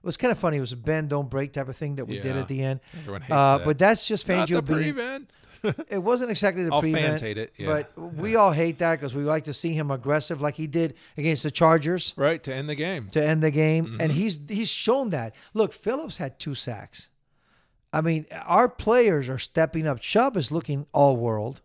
[0.07, 0.59] It was kind of funny.
[0.59, 2.41] It was a bend don't break type of thing that we did Yeah.
[2.41, 2.79] at the end.
[2.97, 3.65] Everyone hates Uh, that.
[3.67, 4.95] but that's just Not Fangio the being.
[4.95, 5.31] prevent.
[5.91, 7.67] It wasn't exactly the All prevent, fans hate it, yeah.
[7.67, 10.95] but we all hate that because we like to see him aggressive, like he did
[11.17, 13.09] against the Chargers Right to end the game.
[13.09, 14.01] to end the game, Mm-hmm.
[14.01, 15.35] and he's he's shown that.
[15.55, 17.09] Look, Phillips had two sacks.
[17.93, 19.99] I mean, our players are stepping up.
[20.01, 21.63] Chubb is looking all world.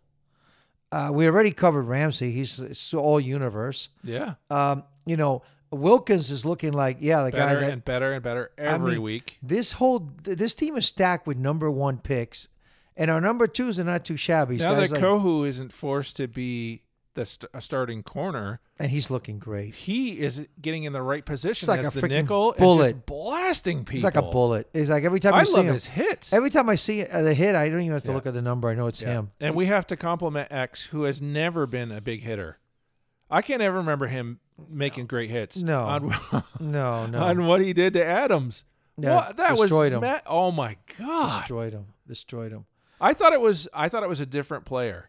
[0.90, 2.32] Uh, we already covered Ramsey.
[2.32, 3.88] He's, it's all universe.
[4.02, 8.12] Yeah, Um, you know, Wilkins is looking like yeah, the guy better that and better
[8.12, 9.38] and better every mean, week.
[9.42, 12.48] this whole this team is stacked with number one picks,
[12.96, 14.56] and our number twos are not too shabby.
[14.56, 16.82] Now that like- Kohou isn't forced to be
[17.14, 19.74] the st- a starting corner, and he's looking great.
[19.74, 22.92] he is getting in the right position It's like as a the freaking nickel bullet.
[22.94, 23.96] just blasting people.
[23.96, 24.68] It's like a bullet.
[24.72, 26.32] It's like every time I you see love him, his hits.
[26.32, 28.14] every time I see uh, the hit, I don't even have to Yeah.
[28.14, 28.68] look at the number.
[28.70, 29.08] I know it's Yeah.
[29.12, 29.30] him.
[29.40, 32.56] And we have to compliment X, who has never been a big hitter.
[33.30, 35.56] I can't ever remember him making great hits.
[35.56, 35.82] No.
[35.84, 36.14] on,
[36.60, 38.64] No, no, on what he did to Adams.
[38.96, 40.00] Yeah, What- that was destroyed him.
[40.02, 41.40] ma- oh my god!
[41.40, 41.86] destroyed him.
[42.06, 42.66] Destroyed him.
[43.00, 45.08] I thought it was I thought it was a different player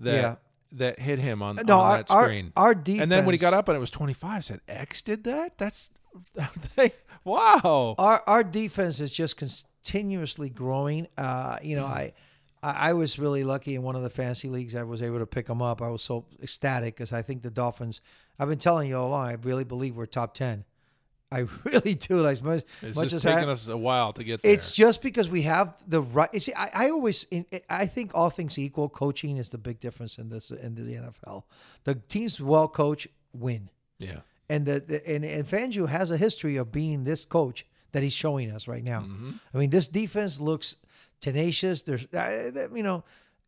[0.00, 0.34] that Yeah.
[0.72, 2.52] that hit him on, No, on our, that screen.
[2.56, 3.02] our defense.
[3.04, 5.56] and then when he got up and it was 25, I said, X did that?
[5.58, 5.90] That's
[6.76, 6.92] they,
[7.24, 7.94] wow.
[7.98, 11.06] our our defense is just continuously growing.
[11.16, 12.12] Uh, you know, I,
[12.62, 14.74] I I was really lucky in one of the fantasy leagues.
[14.74, 15.80] I was able to pick him up.
[15.80, 18.00] I was so ecstatic because I think the Dolphins.
[18.42, 19.28] I've been telling you all along.
[19.28, 20.64] I really believe we're top ten.
[21.30, 22.18] I really do.
[22.18, 24.52] Like as much, It's much just taking us a while to get there.
[24.52, 26.28] It's just because we have the right.
[26.32, 29.78] You see, I, I always, in, I think all things equal, coaching is the big
[29.78, 31.44] difference in this in the NFL.
[31.84, 34.22] The teams well coached win, yeah.
[34.48, 38.12] and the, the and, and Fangio has a history of being this coach that he's
[38.12, 39.02] showing us right now.
[39.02, 39.30] Mm-hmm.
[39.54, 40.76] I mean, this defense looks
[41.20, 41.82] tenacious.
[41.82, 43.04] There's, you know.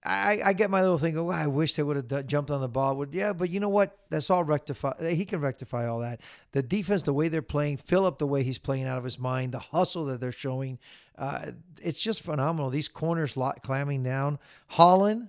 [0.06, 1.16] I, I get my little thing.
[1.16, 2.94] Oh, I wish they would have done, jumped on the ball.
[2.96, 3.96] Would yeah, but you know what?
[4.10, 4.92] That's all rectify.
[5.14, 6.20] He can rectify all that.
[6.52, 9.52] The defense, the way they're playing, Philip, the way he's playing out of his mind,
[9.52, 10.78] the hustle that they're showing,
[11.16, 12.68] uh, it's just phenomenal.
[12.68, 14.38] These corners lot, clamming down.
[14.68, 15.28] Holland,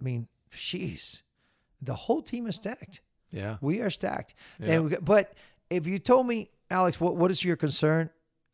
[0.00, 1.20] I mean, jeez,
[1.82, 3.02] the whole team is stacked.
[3.30, 3.58] Yeah.
[3.60, 4.34] We are stacked.
[4.58, 4.72] Yeah.
[4.72, 5.34] And we, but
[5.68, 8.08] if you told me, Alex, what what is your concern?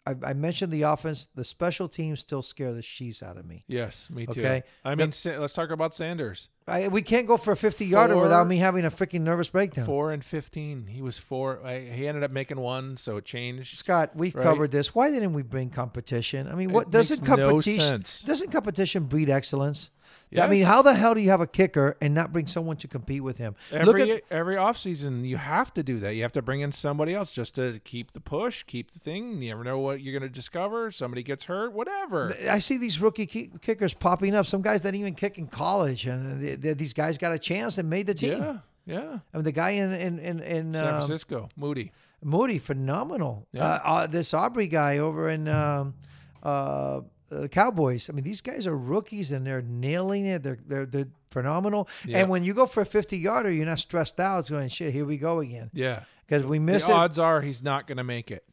[0.06, 1.28] I, I mentioned the offense.
[1.34, 3.64] The special teams still scare the sheets out of me.
[3.66, 4.40] Yes, me too.
[4.40, 4.62] Okay.
[4.84, 6.48] I mean, Sa- let's talk about Sanders.
[6.66, 9.84] I, we can't go for a 50 yarder without me having a freaking nervous breakdown.
[9.84, 10.86] Four and fifteen.
[10.86, 11.60] He was four.
[11.64, 13.76] I, he ended up making one, so it changed.
[13.76, 14.42] Scott, we've Right.
[14.42, 14.94] covered this.
[14.94, 16.48] Why didn't we bring competition?
[16.48, 18.22] I mean, It what doesn't makes no competition sense.
[18.22, 19.90] doesn't competition breed excellence?
[20.36, 22.88] I mean, how the hell do you have a kicker and not bring someone to
[22.88, 23.54] compete with him?
[23.70, 26.16] Every Look at every offseason, you have to do that.
[26.16, 29.40] You have to bring in somebody else just to keep the push, keep the thing.
[29.42, 30.90] You never know what you're going to discover.
[30.90, 32.36] Somebody gets hurt, whatever.
[32.50, 34.46] I see these rookie ki- kickers popping up.
[34.46, 37.78] Some guys that even kick in college, and they, they- these guys got a chance
[37.78, 38.40] and made the team.
[38.40, 39.18] Yeah, yeah.
[39.32, 41.92] I mean, the guy in in in, in San um, Francisco, Moody.
[42.22, 43.46] Moody, phenomenal.
[43.52, 43.64] Yeah.
[43.64, 45.94] Uh, uh, this Aubrey guy over in um,
[46.42, 48.08] uh, the Cowboys.
[48.08, 50.42] I mean, these guys are rookies and they're nailing it.
[50.42, 51.88] They're they're, they're phenomenal.
[52.04, 52.18] Yeah.
[52.18, 54.40] And when you go for a fifty yarder, you're not stressed out.
[54.40, 54.92] It's going shit.
[54.92, 56.04] Here we go again Yeah.
[56.26, 56.88] because we The it.
[56.88, 58.44] odds are he's not going to make it.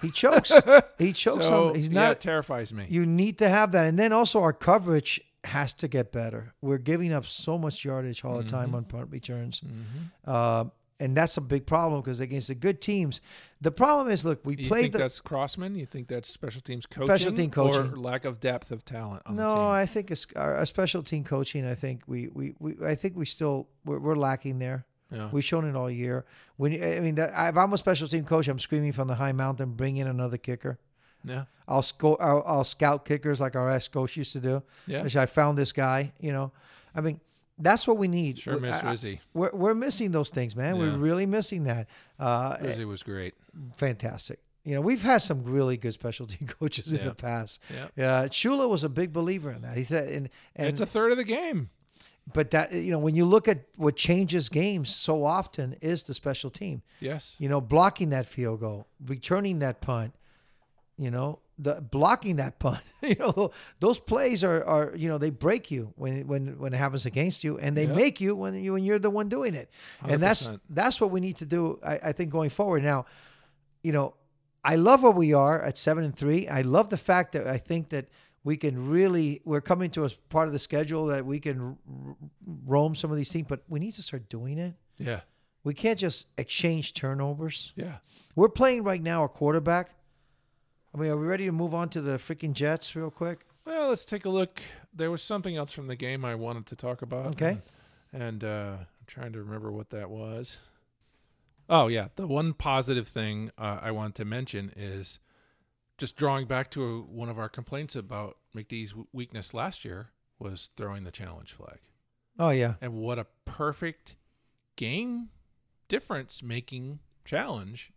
[0.00, 0.52] He chokes.
[0.98, 1.74] he chokes so on.
[1.74, 2.12] He's yeah, not.
[2.12, 2.86] it terrifies me.
[2.88, 6.52] You need to have that, and then also our coverage has to get better.
[6.60, 8.56] We're giving up so much yardage all the Mm-hmm.
[8.56, 9.62] time on punt returns,
[10.24, 13.20] Um and that's a big problem because against the good teams,
[13.60, 14.98] the problem is look, we you played think the.
[14.98, 15.74] that's Crossman?
[15.76, 17.06] You think that's special teams coaching?
[17.06, 17.92] Special team coaching.
[17.92, 19.70] Or lack of depth of talent on the no?
[19.70, 21.66] I think it's our, our special team coaching.
[21.66, 24.84] I think we, we, we I think we still we're, we're lacking there.
[25.10, 25.28] Yeah.
[25.32, 26.26] We've shown it all year.
[26.58, 29.32] When I mean, that, if I'm a special team coach, I'm screaming from the high
[29.32, 30.78] mountain, bring in another kicker.
[31.24, 31.44] yeah.
[31.66, 34.62] I'll sco- I'll, I'll scout kickers like our ex coach used to do.
[34.86, 35.02] Yeah.
[35.02, 36.12] Which I found this guy.
[36.20, 36.52] You know,
[36.94, 37.20] I mean,
[37.58, 38.38] that's what we need.
[38.38, 39.20] Sure, Miss Rizzi.
[39.34, 40.76] We're, we're missing those things, man.
[40.76, 40.82] Yeah.
[40.82, 41.88] We're really missing that.
[42.18, 43.34] Uh, Rizzi was great.
[43.76, 44.40] fantastic.
[44.64, 47.60] You know, we've had some really good specialty coaches in the past.
[47.72, 47.86] Yeah.
[47.96, 49.76] Yeah, Shula was a big believer in that.
[49.76, 51.70] He said, and, and it's a third of the game.
[52.34, 56.12] but that you know, when you look at what changes games so often is the
[56.12, 56.82] special team.
[57.00, 57.34] Yes.
[57.38, 60.12] You know, blocking that field goal, returning that punt.
[60.98, 62.80] You know, the blocking that punt.
[63.02, 66.76] you know, those plays are are you know they break you when when when it
[66.78, 67.94] happens against you, and they Yeah.
[67.94, 69.70] make you when you when you're the one doing it.
[70.02, 70.60] And that's 100%.
[70.70, 71.78] that's what we need to do.
[71.84, 73.06] I, I think going forward now.
[73.82, 74.14] You know,
[74.64, 76.48] I love where we are at seven and three.
[76.48, 78.08] I love the fact that I think that
[78.44, 81.76] we can really we're coming to a part of the schedule that we can
[82.66, 84.74] roam some of these teams, but we need to start doing it.
[84.98, 85.20] Yeah.
[85.64, 87.72] We can't just exchange turnovers.
[87.76, 87.96] Yeah.
[88.34, 89.90] We're playing right now a quarterback.
[90.94, 93.40] I mean, are we ready to move on to the freaking Jets real quick?
[93.64, 94.60] Well, let's take a look.
[94.94, 97.26] There was something else from the game I wanted to talk about.
[97.32, 97.58] Okay.
[98.12, 100.58] And, and, uh, I'm trying to remember what that was.
[101.68, 102.08] Oh, yeah.
[102.16, 105.18] The one positive thing uh, I want to mention is
[105.98, 110.70] just drawing back to one of our complaints about McDee's w- weakness last year was
[110.76, 111.78] throwing the challenge flag.
[112.38, 114.14] Oh yeah, And what a perfect
[114.76, 115.30] game
[115.88, 117.92] difference making challenge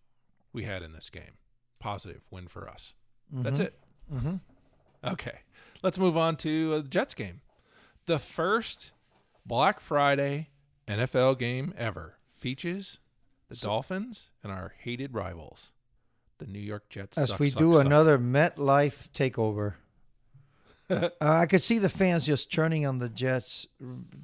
[0.52, 1.38] we had in this game.
[1.82, 2.94] Positive win for us.
[3.32, 3.78] That's it.
[4.12, 4.40] Mhm.
[5.04, 5.40] Okay.
[5.84, 7.42] Let's move on to the Jets game.
[8.06, 8.92] The first
[9.46, 10.50] Black Friday
[10.88, 13.00] NFL game ever features
[13.50, 15.72] the Dolphins and our hated rivals,
[16.38, 17.18] the New York Jets.
[17.18, 17.86] as Suck, we suck, do suck.
[17.86, 19.76] another MetLife takeover.
[20.90, 23.66] uh, I could see the fans just churning on the Jets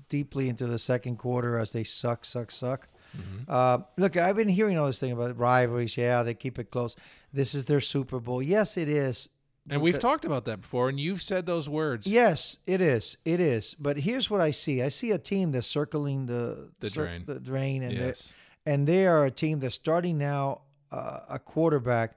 [0.10, 2.89] deeply into the second quarter as they suck, suck, suck.
[3.17, 3.43] Mm-hmm.
[3.47, 5.97] Uh, look, I've been hearing all this thing about rivalries.
[5.97, 6.95] Yeah, they keep it close.
[7.34, 8.41] This is their Super Bowl.
[8.41, 9.30] Yes, it is.
[9.69, 12.08] And we've talked about that before, and you've said those words.
[12.08, 13.17] Yes, it is.
[13.25, 13.75] It is.
[13.77, 14.82] But here's what I see.
[14.82, 17.23] I see a team that's circling the The drain.
[17.25, 18.32] the drain, and Yes.
[18.65, 22.15] and they are a team that's starting now uh, a quarterback.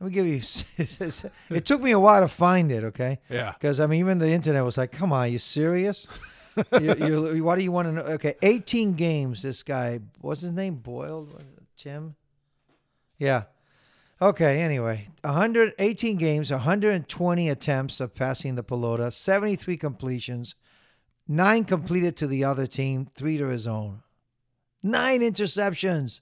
[0.00, 0.40] Let me give you.
[1.50, 2.84] it took me a while to find it.
[2.84, 3.18] Okay.
[3.28, 3.52] Yeah.
[3.52, 6.06] Because I mean, even the internet was like, "Come on, you serious?
[6.80, 9.42] you, you, do you want to know?" Okay, 18 games.
[9.42, 10.76] This guy, what's his name?
[10.76, 11.28] Boyle,
[11.76, 12.14] Tim.
[13.18, 13.44] Yeah.
[14.20, 14.62] Okay.
[14.62, 20.54] Anyway, 118 games, 120 attempts of passing the pelota, 73 completions,
[21.26, 24.02] nine completed to the other team, three to his own,
[24.82, 26.20] nine interceptions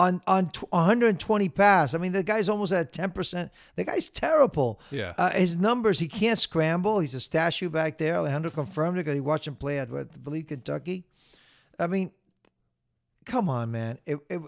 [0.00, 1.94] on on tw- 120 pass.
[1.94, 3.50] I mean, the guy's almost at 10 percent.
[3.76, 4.80] The guy's terrible.
[4.90, 5.12] Yeah.
[5.18, 7.00] Uh, his numbers, he can't scramble.
[7.00, 8.16] He's a statue back there.
[8.16, 11.04] Alejandro confirmed it because he watched him play at, what, I believe, Kentucky.
[11.78, 12.12] I mean,
[13.26, 13.98] come on, man.
[14.06, 14.42] If, if,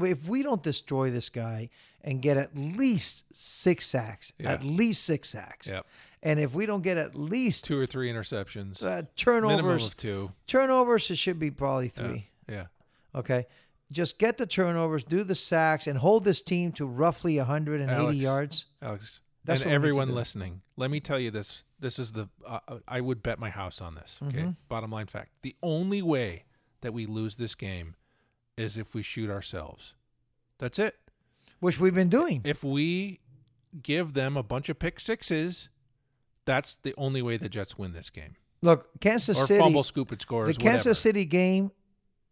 [0.00, 1.70] if- we don't destroy this guy
[2.02, 4.52] and get at least six sacks, Yeah.
[4.52, 5.86] at least six sacks, Yep.
[6.22, 8.82] and if we don't get at least Two or three interceptions.
[8.82, 10.32] uh, Minimum turnovers, of two.
[10.46, 12.02] turnovers, it should be probably Yeah.
[12.02, 12.30] three.
[12.48, 12.66] Yeah.
[13.14, 13.46] Okay.
[13.92, 18.16] Just get the turnovers, do the sacks, and hold this team to roughly 180 Alex.
[18.18, 18.64] yards.
[18.82, 21.62] Alex, That's and what we need to everyone listening, let me tell you this.
[21.78, 24.18] This is the uh, I would bet my house on this.
[24.26, 24.50] Okay, Mm-hmm.
[24.68, 26.44] bottom line fact: the only way
[26.80, 27.94] that we lose this game
[28.56, 29.94] is if we shoot ourselves.
[30.58, 30.96] That's it.
[31.60, 32.40] Which we've been doing.
[32.44, 33.20] If we
[33.82, 35.68] give them a bunch of pick sixes,
[36.44, 38.36] that's the only way the Jets win this game.
[38.62, 40.56] Look, Kansas or City, fumble, scoop, and the scores.
[40.58, 40.94] Kansas whatever.
[40.94, 41.70] City game,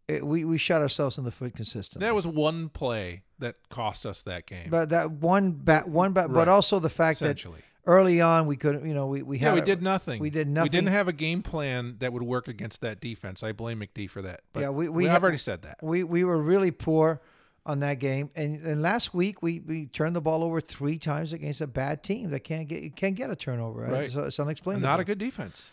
[0.08, 2.06] it, we we shot ourselves in the foot consistently.
[2.06, 4.68] That was one play that cost us that game.
[4.70, 6.34] but that one bat, one bat, Right.
[6.34, 7.44] but also the fact that
[7.86, 10.20] early on we couldn't, you know, we we Yeah, had we a- did nothing.
[10.20, 10.64] We did nothing.
[10.66, 13.42] We didn't have a game plan that would work against that defense.
[13.42, 14.40] I blame McD for that.
[14.52, 15.78] But Yeah, we- we I've already said that.
[15.82, 17.20] We we were really poor
[17.66, 21.32] on that game, and and last week we we turned the ball over three times
[21.32, 23.80] against a bad team that can't get can't get a turnover.
[23.82, 24.10] Right, Right.
[24.10, 24.86] So it's unexplainable.
[24.86, 25.70] Not a good defense.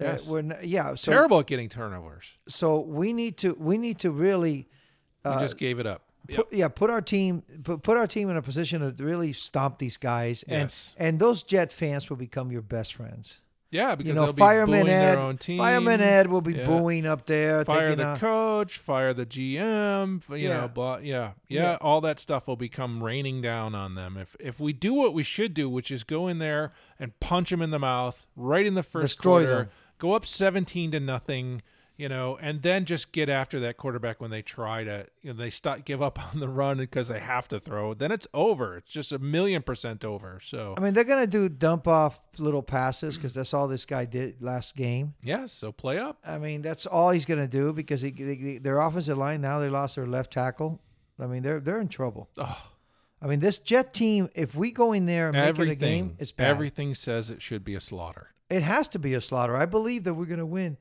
[0.00, 0.30] Uh, Yes.
[0.30, 0.94] n- yeah.
[0.94, 2.38] So, Terrible at getting turnovers.
[2.48, 4.68] So we need to we need to really.
[5.24, 6.02] We Uh, just gave it up.
[6.34, 9.78] Put, yeah, put our team put, put our team in a position to really stomp
[9.78, 10.94] these guys, and Yes.
[10.98, 13.40] and those Jet fans will become your best friends.
[13.70, 15.58] Yeah, because You know, they'll be Fireman booing Ed, their own team.
[15.58, 16.64] Fireman Ed will be Yeah.
[16.64, 20.60] booing up there, Fire the a, coach, fire the GM, you Yeah.
[20.62, 21.78] know, blah, yeah, yeah, Yeah.
[21.82, 25.22] all that stuff will become raining down on them if if we do what we
[25.22, 28.74] should do, which is go in there and punch them in the mouth right in
[28.74, 29.68] the first Destroy quarter, them.
[29.98, 31.62] Go up seventeen to nothing,
[31.96, 35.36] you know, and then just get after that quarterback when they try to, you know,
[35.38, 37.94] they stop give up on the run because they have to throw.
[37.94, 38.76] Then it's over.
[38.76, 40.38] It's just a million percent over.
[40.42, 44.04] So I mean, they're gonna do dump off little passes because that's all this guy
[44.04, 45.14] did last game.
[45.22, 46.18] yeah, so play up.
[46.24, 49.68] I mean, that's all he's gonna do because he, they, their offensive line now they
[49.68, 50.80] lost their left tackle.
[51.20, 52.28] I mean, they're they're in trouble.
[52.38, 52.70] Oh,
[53.20, 56.06] I mean, this Jet team, if we go in there and make it a everything,
[56.08, 56.46] game, it's bad.
[56.50, 58.28] everything says it should be a slaughter.
[58.50, 59.56] It has to be a slaughter.
[59.56, 60.78] I believe that we're going to win.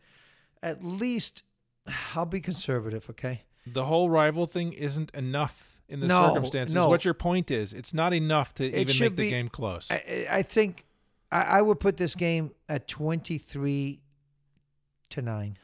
[0.63, 1.43] At least,
[2.15, 3.41] I'll be conservative, okay?
[3.69, 6.73] the whole rival thing isn't enough in the No, circumstances.
[6.73, 6.87] no.
[6.87, 9.89] What your point is, it's not enough to even should make the be- game close.
[9.91, 10.85] I, I think
[11.33, 13.99] I, I would put this game at 23
[15.09, 15.57] to 9.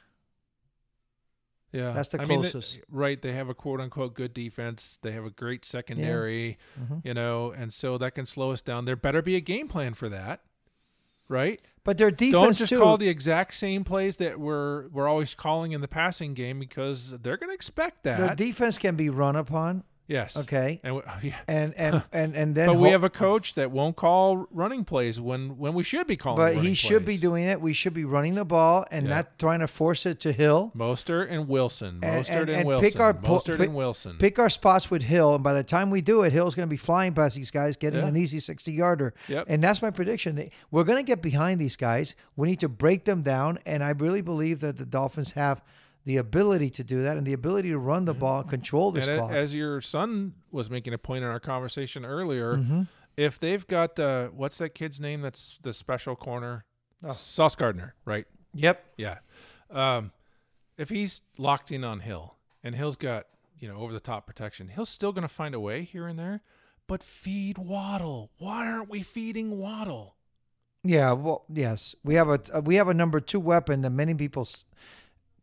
[1.72, 2.80] yeah, that's the I mean, closest.
[2.90, 3.22] right?
[3.22, 5.00] They have a quote unquote good defense.
[5.02, 7.06] They have a great secondary, Mhm.
[7.06, 8.86] you know, and so that can slow us down.
[8.86, 10.42] There better be a game plan for that,
[11.28, 11.60] right?
[11.84, 12.80] But their defense, Don't just too.
[12.80, 17.14] call the exact same plays that we're we're always calling in the passing game because
[17.22, 18.18] they're going to expect that.
[18.20, 18.38] their that.
[18.38, 20.38] defense can be run upon, yes.
[20.38, 20.80] okay?
[20.84, 21.36] And we, oh, yeah.
[21.48, 24.84] And and and, and then But we ho- have a coach that won't call running
[24.86, 26.38] plays when when we should be calling.
[26.38, 27.62] but he should be doing it.
[27.62, 29.16] We should be running the ball and Yeah.
[29.16, 30.72] not trying to force it to Hill.
[30.76, 32.00] Mostert and Wilson.
[32.02, 32.90] Mostert and- and, and Wilson.
[32.92, 34.18] pick our Mostert pick- and Wilson.
[34.18, 36.72] Pick our spots with Hill, and by the time we do it, Hill's going to
[36.74, 38.08] be flying past these guys, getting Yeah.
[38.08, 39.14] an easy sixty-yarder.
[39.28, 39.46] Yep.
[39.48, 40.50] And that's my prediction.
[40.72, 42.16] We're going to get behind these guys.
[42.36, 45.62] We need to break them down, and I really believe that the Dolphins have
[46.06, 49.08] the ability to do that and the ability to run the ball and control this
[49.08, 49.32] and clock.
[49.32, 52.82] as your son was making a point in our conversation earlier, Mm-hmm.
[53.18, 55.22] if they've got uh, what's that kid's name?
[55.22, 56.66] That's the special corner,
[57.06, 57.14] Oh.
[57.14, 58.26] Sauce Gardner, right?
[58.54, 58.86] yep.
[58.98, 59.18] Yeah.
[59.72, 60.12] Um,
[60.78, 63.28] if he's locked in on Hill and Hill's got
[63.60, 66.18] you know over the top protection, Hill's still going to find a way here and
[66.20, 66.42] there.
[66.86, 68.30] But feed Waddle.
[68.40, 70.16] Why aren't we feeding Waddle?
[70.84, 71.14] Yeah.
[71.14, 74.42] Well, yes, we have a uh, we have a number two weapon that many people
[74.44, 74.64] s-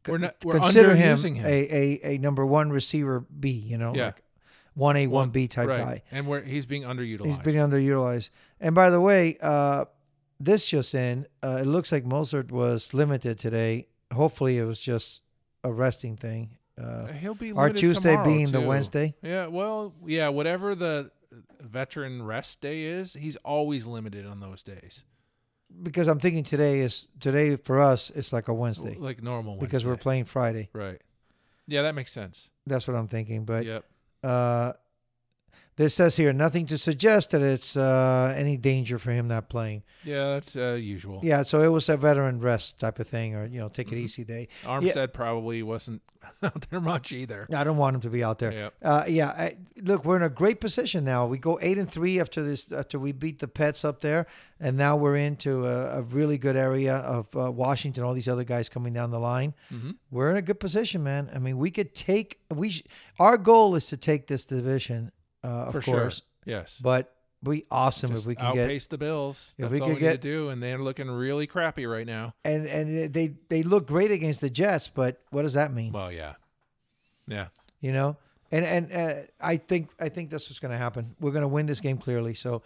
[0.06, 0.36] We're not.
[0.44, 1.44] We're consider him, him.
[1.44, 3.50] A, a a number one receiver B.
[3.50, 4.06] You know, Yeah.
[4.06, 4.22] like
[4.74, 5.84] one A one B type right.
[5.84, 6.02] guy.
[6.10, 7.26] and where he's being underutilized.
[7.26, 8.30] He's being underutilized.
[8.60, 9.86] And by the way, uh,
[10.38, 11.26] this just in.
[11.42, 13.86] Uh, it looks like Mostert was limited today.
[14.12, 15.22] Hopefully, it was just
[15.64, 16.56] a resting thing.
[16.80, 18.60] Uh, He'll be our Tuesday being the.
[18.60, 19.14] Wednesday.
[19.22, 21.10] Yeah, well, yeah, whatever the
[21.60, 25.04] veteran rest day is, he's always limited on those days.
[25.82, 28.10] Because I'm thinking today is today for us.
[28.14, 29.66] It's like a Wednesday Like normal Wednesday.
[29.66, 30.68] because we're playing Friday.
[30.72, 31.00] Right.
[31.66, 32.50] Yeah, that makes sense.
[32.66, 33.44] That's what I'm thinking.
[33.44, 33.84] But yep.
[34.22, 34.72] uh,
[35.76, 39.82] this says here nothing to suggest that it's uh, any danger for him not playing.
[40.04, 41.20] Yeah, that's uh, usual.
[41.22, 43.94] Yeah, so it was a veteran rest type of thing, or you know, take it
[43.94, 44.04] Mm-hmm.
[44.04, 44.48] easy day.
[44.64, 46.02] Armstead probably wasn't
[46.42, 47.46] out there much either.
[47.54, 48.52] I don't want him to be out there.
[48.52, 48.74] Yep.
[48.82, 51.26] Uh, yeah, I, look, we're in a great position now.
[51.26, 54.26] We go eight and three after this, after we beat the Pets up there,
[54.58, 58.04] and now we're into a, a really good area of uh, Washington.
[58.04, 59.54] All these other guys coming down the line.
[59.72, 59.96] Mhm.
[60.10, 61.30] We're in a good position, man.
[61.34, 62.38] I mean, we could take.
[62.50, 62.82] We sh-
[63.18, 65.12] our goal is to take this division,
[65.44, 66.26] uh, of For course, sure.
[66.44, 66.78] Yes.
[66.82, 69.52] but be awesome Just if we can get outpace the Bills.
[69.56, 71.86] if That's we all could we need to get- do, and they're looking really crappy
[71.86, 72.34] right now.
[72.44, 75.92] and and they they look great against the Jets, but what does that mean?
[75.92, 76.34] Well, yeah,
[77.26, 77.46] yeah.
[77.80, 78.16] you know
[78.52, 81.46] and and uh, i think i think that's what's going to happen we're going to
[81.48, 82.62] win this game clearly so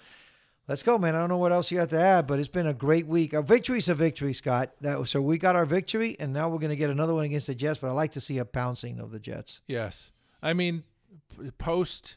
[0.66, 2.66] let's go man i don't know what else you have to add but it's been
[2.66, 6.32] a great week a victory's a victory scott that, so we got our victory and
[6.32, 8.38] now we're going to get another one against the jets but i like to see
[8.38, 10.10] a pouncing of the jets Yes.
[10.42, 10.84] I mean,
[11.58, 12.16] post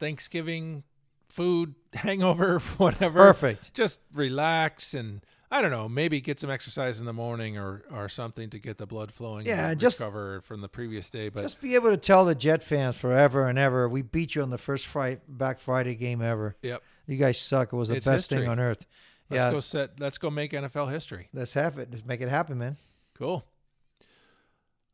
[0.00, 0.82] Thanksgiving
[1.28, 3.18] food hangover, whatever.
[3.20, 3.72] Perfect.
[3.74, 5.20] Just relax and
[5.52, 8.78] I don't know, maybe get some exercise in the morning or or something to get
[8.78, 9.46] the blood flowing.
[9.46, 11.28] Yeah, and just- recover from the previous day.
[11.28, 14.42] But just be able to tell the jet fans forever and ever we beat you
[14.42, 17.96] on the first Friday, back friday game ever yep, you guys suck it was the
[17.96, 18.38] It's best history.
[18.44, 18.86] thing on earth
[19.28, 19.98] let's yeah go set.
[20.00, 21.28] Let's go make NFL history.
[21.32, 22.76] let's have it let's make it happen man
[23.14, 23.44] Cool.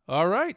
[0.09, 0.57] All right.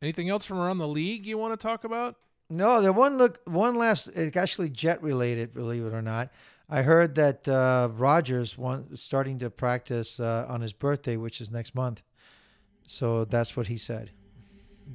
[0.00, 2.16] Anything else from around the league you want to talk about?
[2.52, 6.30] No, the one look one last it's actually jet related, believe it or not.
[6.68, 11.50] I heard that uh, Rodgers want, starting to practice uh, on his birthday, which is
[11.50, 12.02] next month.
[12.84, 14.10] So that's what he said.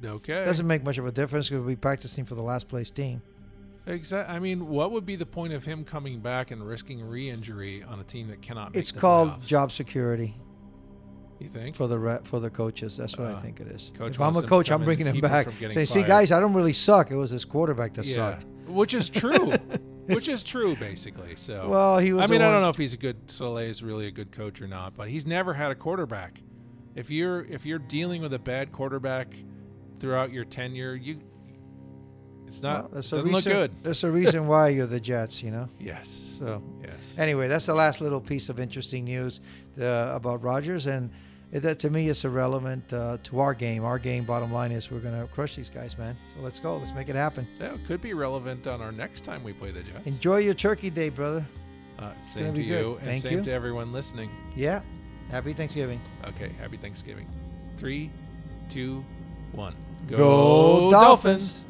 [0.04, 0.44] Okay.
[0.44, 3.22] Doesn't make much of a difference because we'll be practicing for the last place team.
[3.86, 4.32] Exactly.
[4.32, 7.98] I mean, what would be the point of him coming back and risking re-injury on
[7.98, 8.72] a team that cannot?
[8.72, 9.46] Make It's called playoffs?
[9.46, 10.36] job security
[11.38, 11.76] You think?
[11.76, 12.96] for the re- for the coaches.
[12.96, 13.92] That's what I Uh, think it is.
[13.96, 15.48] coach if I'm a coach, I'm bringing him back.
[15.70, 17.10] Say, see, guys, I don't really suck.
[17.10, 18.14] It was this quarterback that yeah.
[18.14, 18.46] sucked.
[18.66, 19.54] Which is true.
[20.06, 21.36] Which is true, basically.
[21.36, 21.68] So.
[21.68, 22.24] Well, he was.
[22.24, 24.60] I mean, I don't know if he's a good Saleh Saleh's really a good coach
[24.62, 26.40] or not, but he's never had a quarterback.
[26.94, 29.34] If you're if you're dealing with a bad quarterback
[30.00, 31.20] throughout your tenure, you
[32.46, 33.84] it's not Well, that's a doesn't reason, look good.
[33.84, 35.42] That's the reason why you're the Jets.
[35.42, 35.68] You know.
[35.78, 36.36] Yes.
[36.38, 36.62] So.
[36.82, 36.94] Yes.
[37.18, 39.40] Anyway, that's the last little piece of interesting news
[39.78, 41.10] uh, about Rodgers, and
[41.52, 43.84] that to me is irrelevant uh, to our game.
[43.84, 46.16] Our game, bottom line, is we're going to crush these guys, man.
[46.34, 46.76] So let's go.
[46.76, 47.46] Let's make it happen.
[47.58, 50.06] Yeah, it could be relevant on our next time we play the Jets.
[50.06, 51.46] Enjoy your Turkey Day, brother.
[51.98, 52.80] Uh, same to be good.
[52.80, 53.44] you, and Thank same you.
[53.44, 54.30] to everyone listening.
[54.54, 54.82] Yeah.
[55.30, 56.00] Happy Thanksgiving.
[56.24, 57.26] Okay, happy Thanksgiving.
[57.76, 58.10] Three,
[58.70, 59.04] two,
[59.52, 59.74] one.
[60.08, 61.64] Go Dolphins!
[61.64, 61.67] The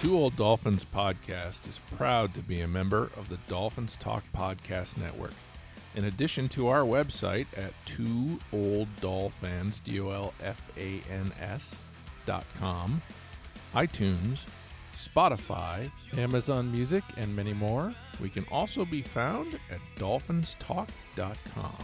[0.00, 4.96] Two Old Dolphins podcast is proud to be a member of the Dolphins Talk Podcast
[4.96, 5.34] Network.
[5.94, 11.30] In addition to our website at two old dolphins, D O L F A N
[11.38, 11.74] S
[12.24, 13.02] dot com,
[13.74, 14.38] iTunes,
[14.98, 21.76] Spotify, Amazon Music, and many more, we can also be found at dolphinstalk.com.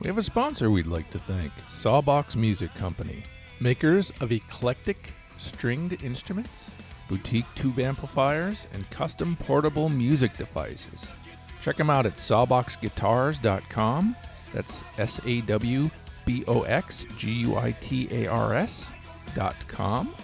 [0.00, 3.22] We have a sponsor we'd like to thank Sawbox Music Company,
[3.58, 6.70] makers of eclectic stringed instruments,
[7.12, 11.06] boutique tube amplifiers, and custom portable music devices.
[11.60, 14.16] Check them out at sawboxguitars.com.
[14.54, 15.90] That's S A W
[16.24, 18.92] B O X G U I T A R S
[19.34, 20.14] dot com,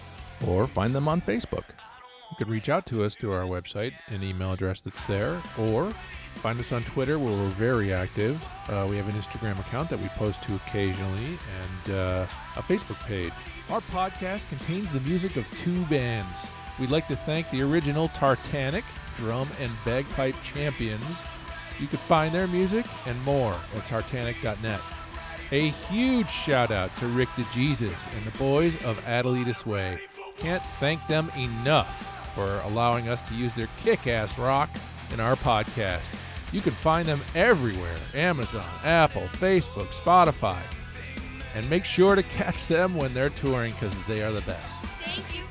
[0.46, 1.64] or find them on Facebook.
[2.30, 5.92] You could reach out to us through our website and email address that's there, or
[6.36, 8.42] find us on Twitter where we're very active.
[8.68, 12.26] Uh, we have an Instagram account that we post to occasionally, and uh,
[12.56, 13.32] a Facebook page.
[13.68, 16.46] Our podcast contains the music of two bands.
[16.78, 18.84] We'd like to thank the original Tartanic
[19.16, 21.22] drum and bagpipe champions.
[21.78, 24.80] You can find their music and more at tartanic.net.
[25.50, 29.98] A huge shout out to Rick DeJesus and the boys of Adelitas Way.
[30.36, 34.70] Can't thank them enough for allowing us to use their kick ass rock
[35.12, 36.04] in our podcast.
[36.52, 40.60] You can find them everywhere Amazon, Apple, Facebook, Spotify.
[41.54, 44.84] And make sure to catch them when they're touring because they are the best.
[45.02, 45.47] Thank you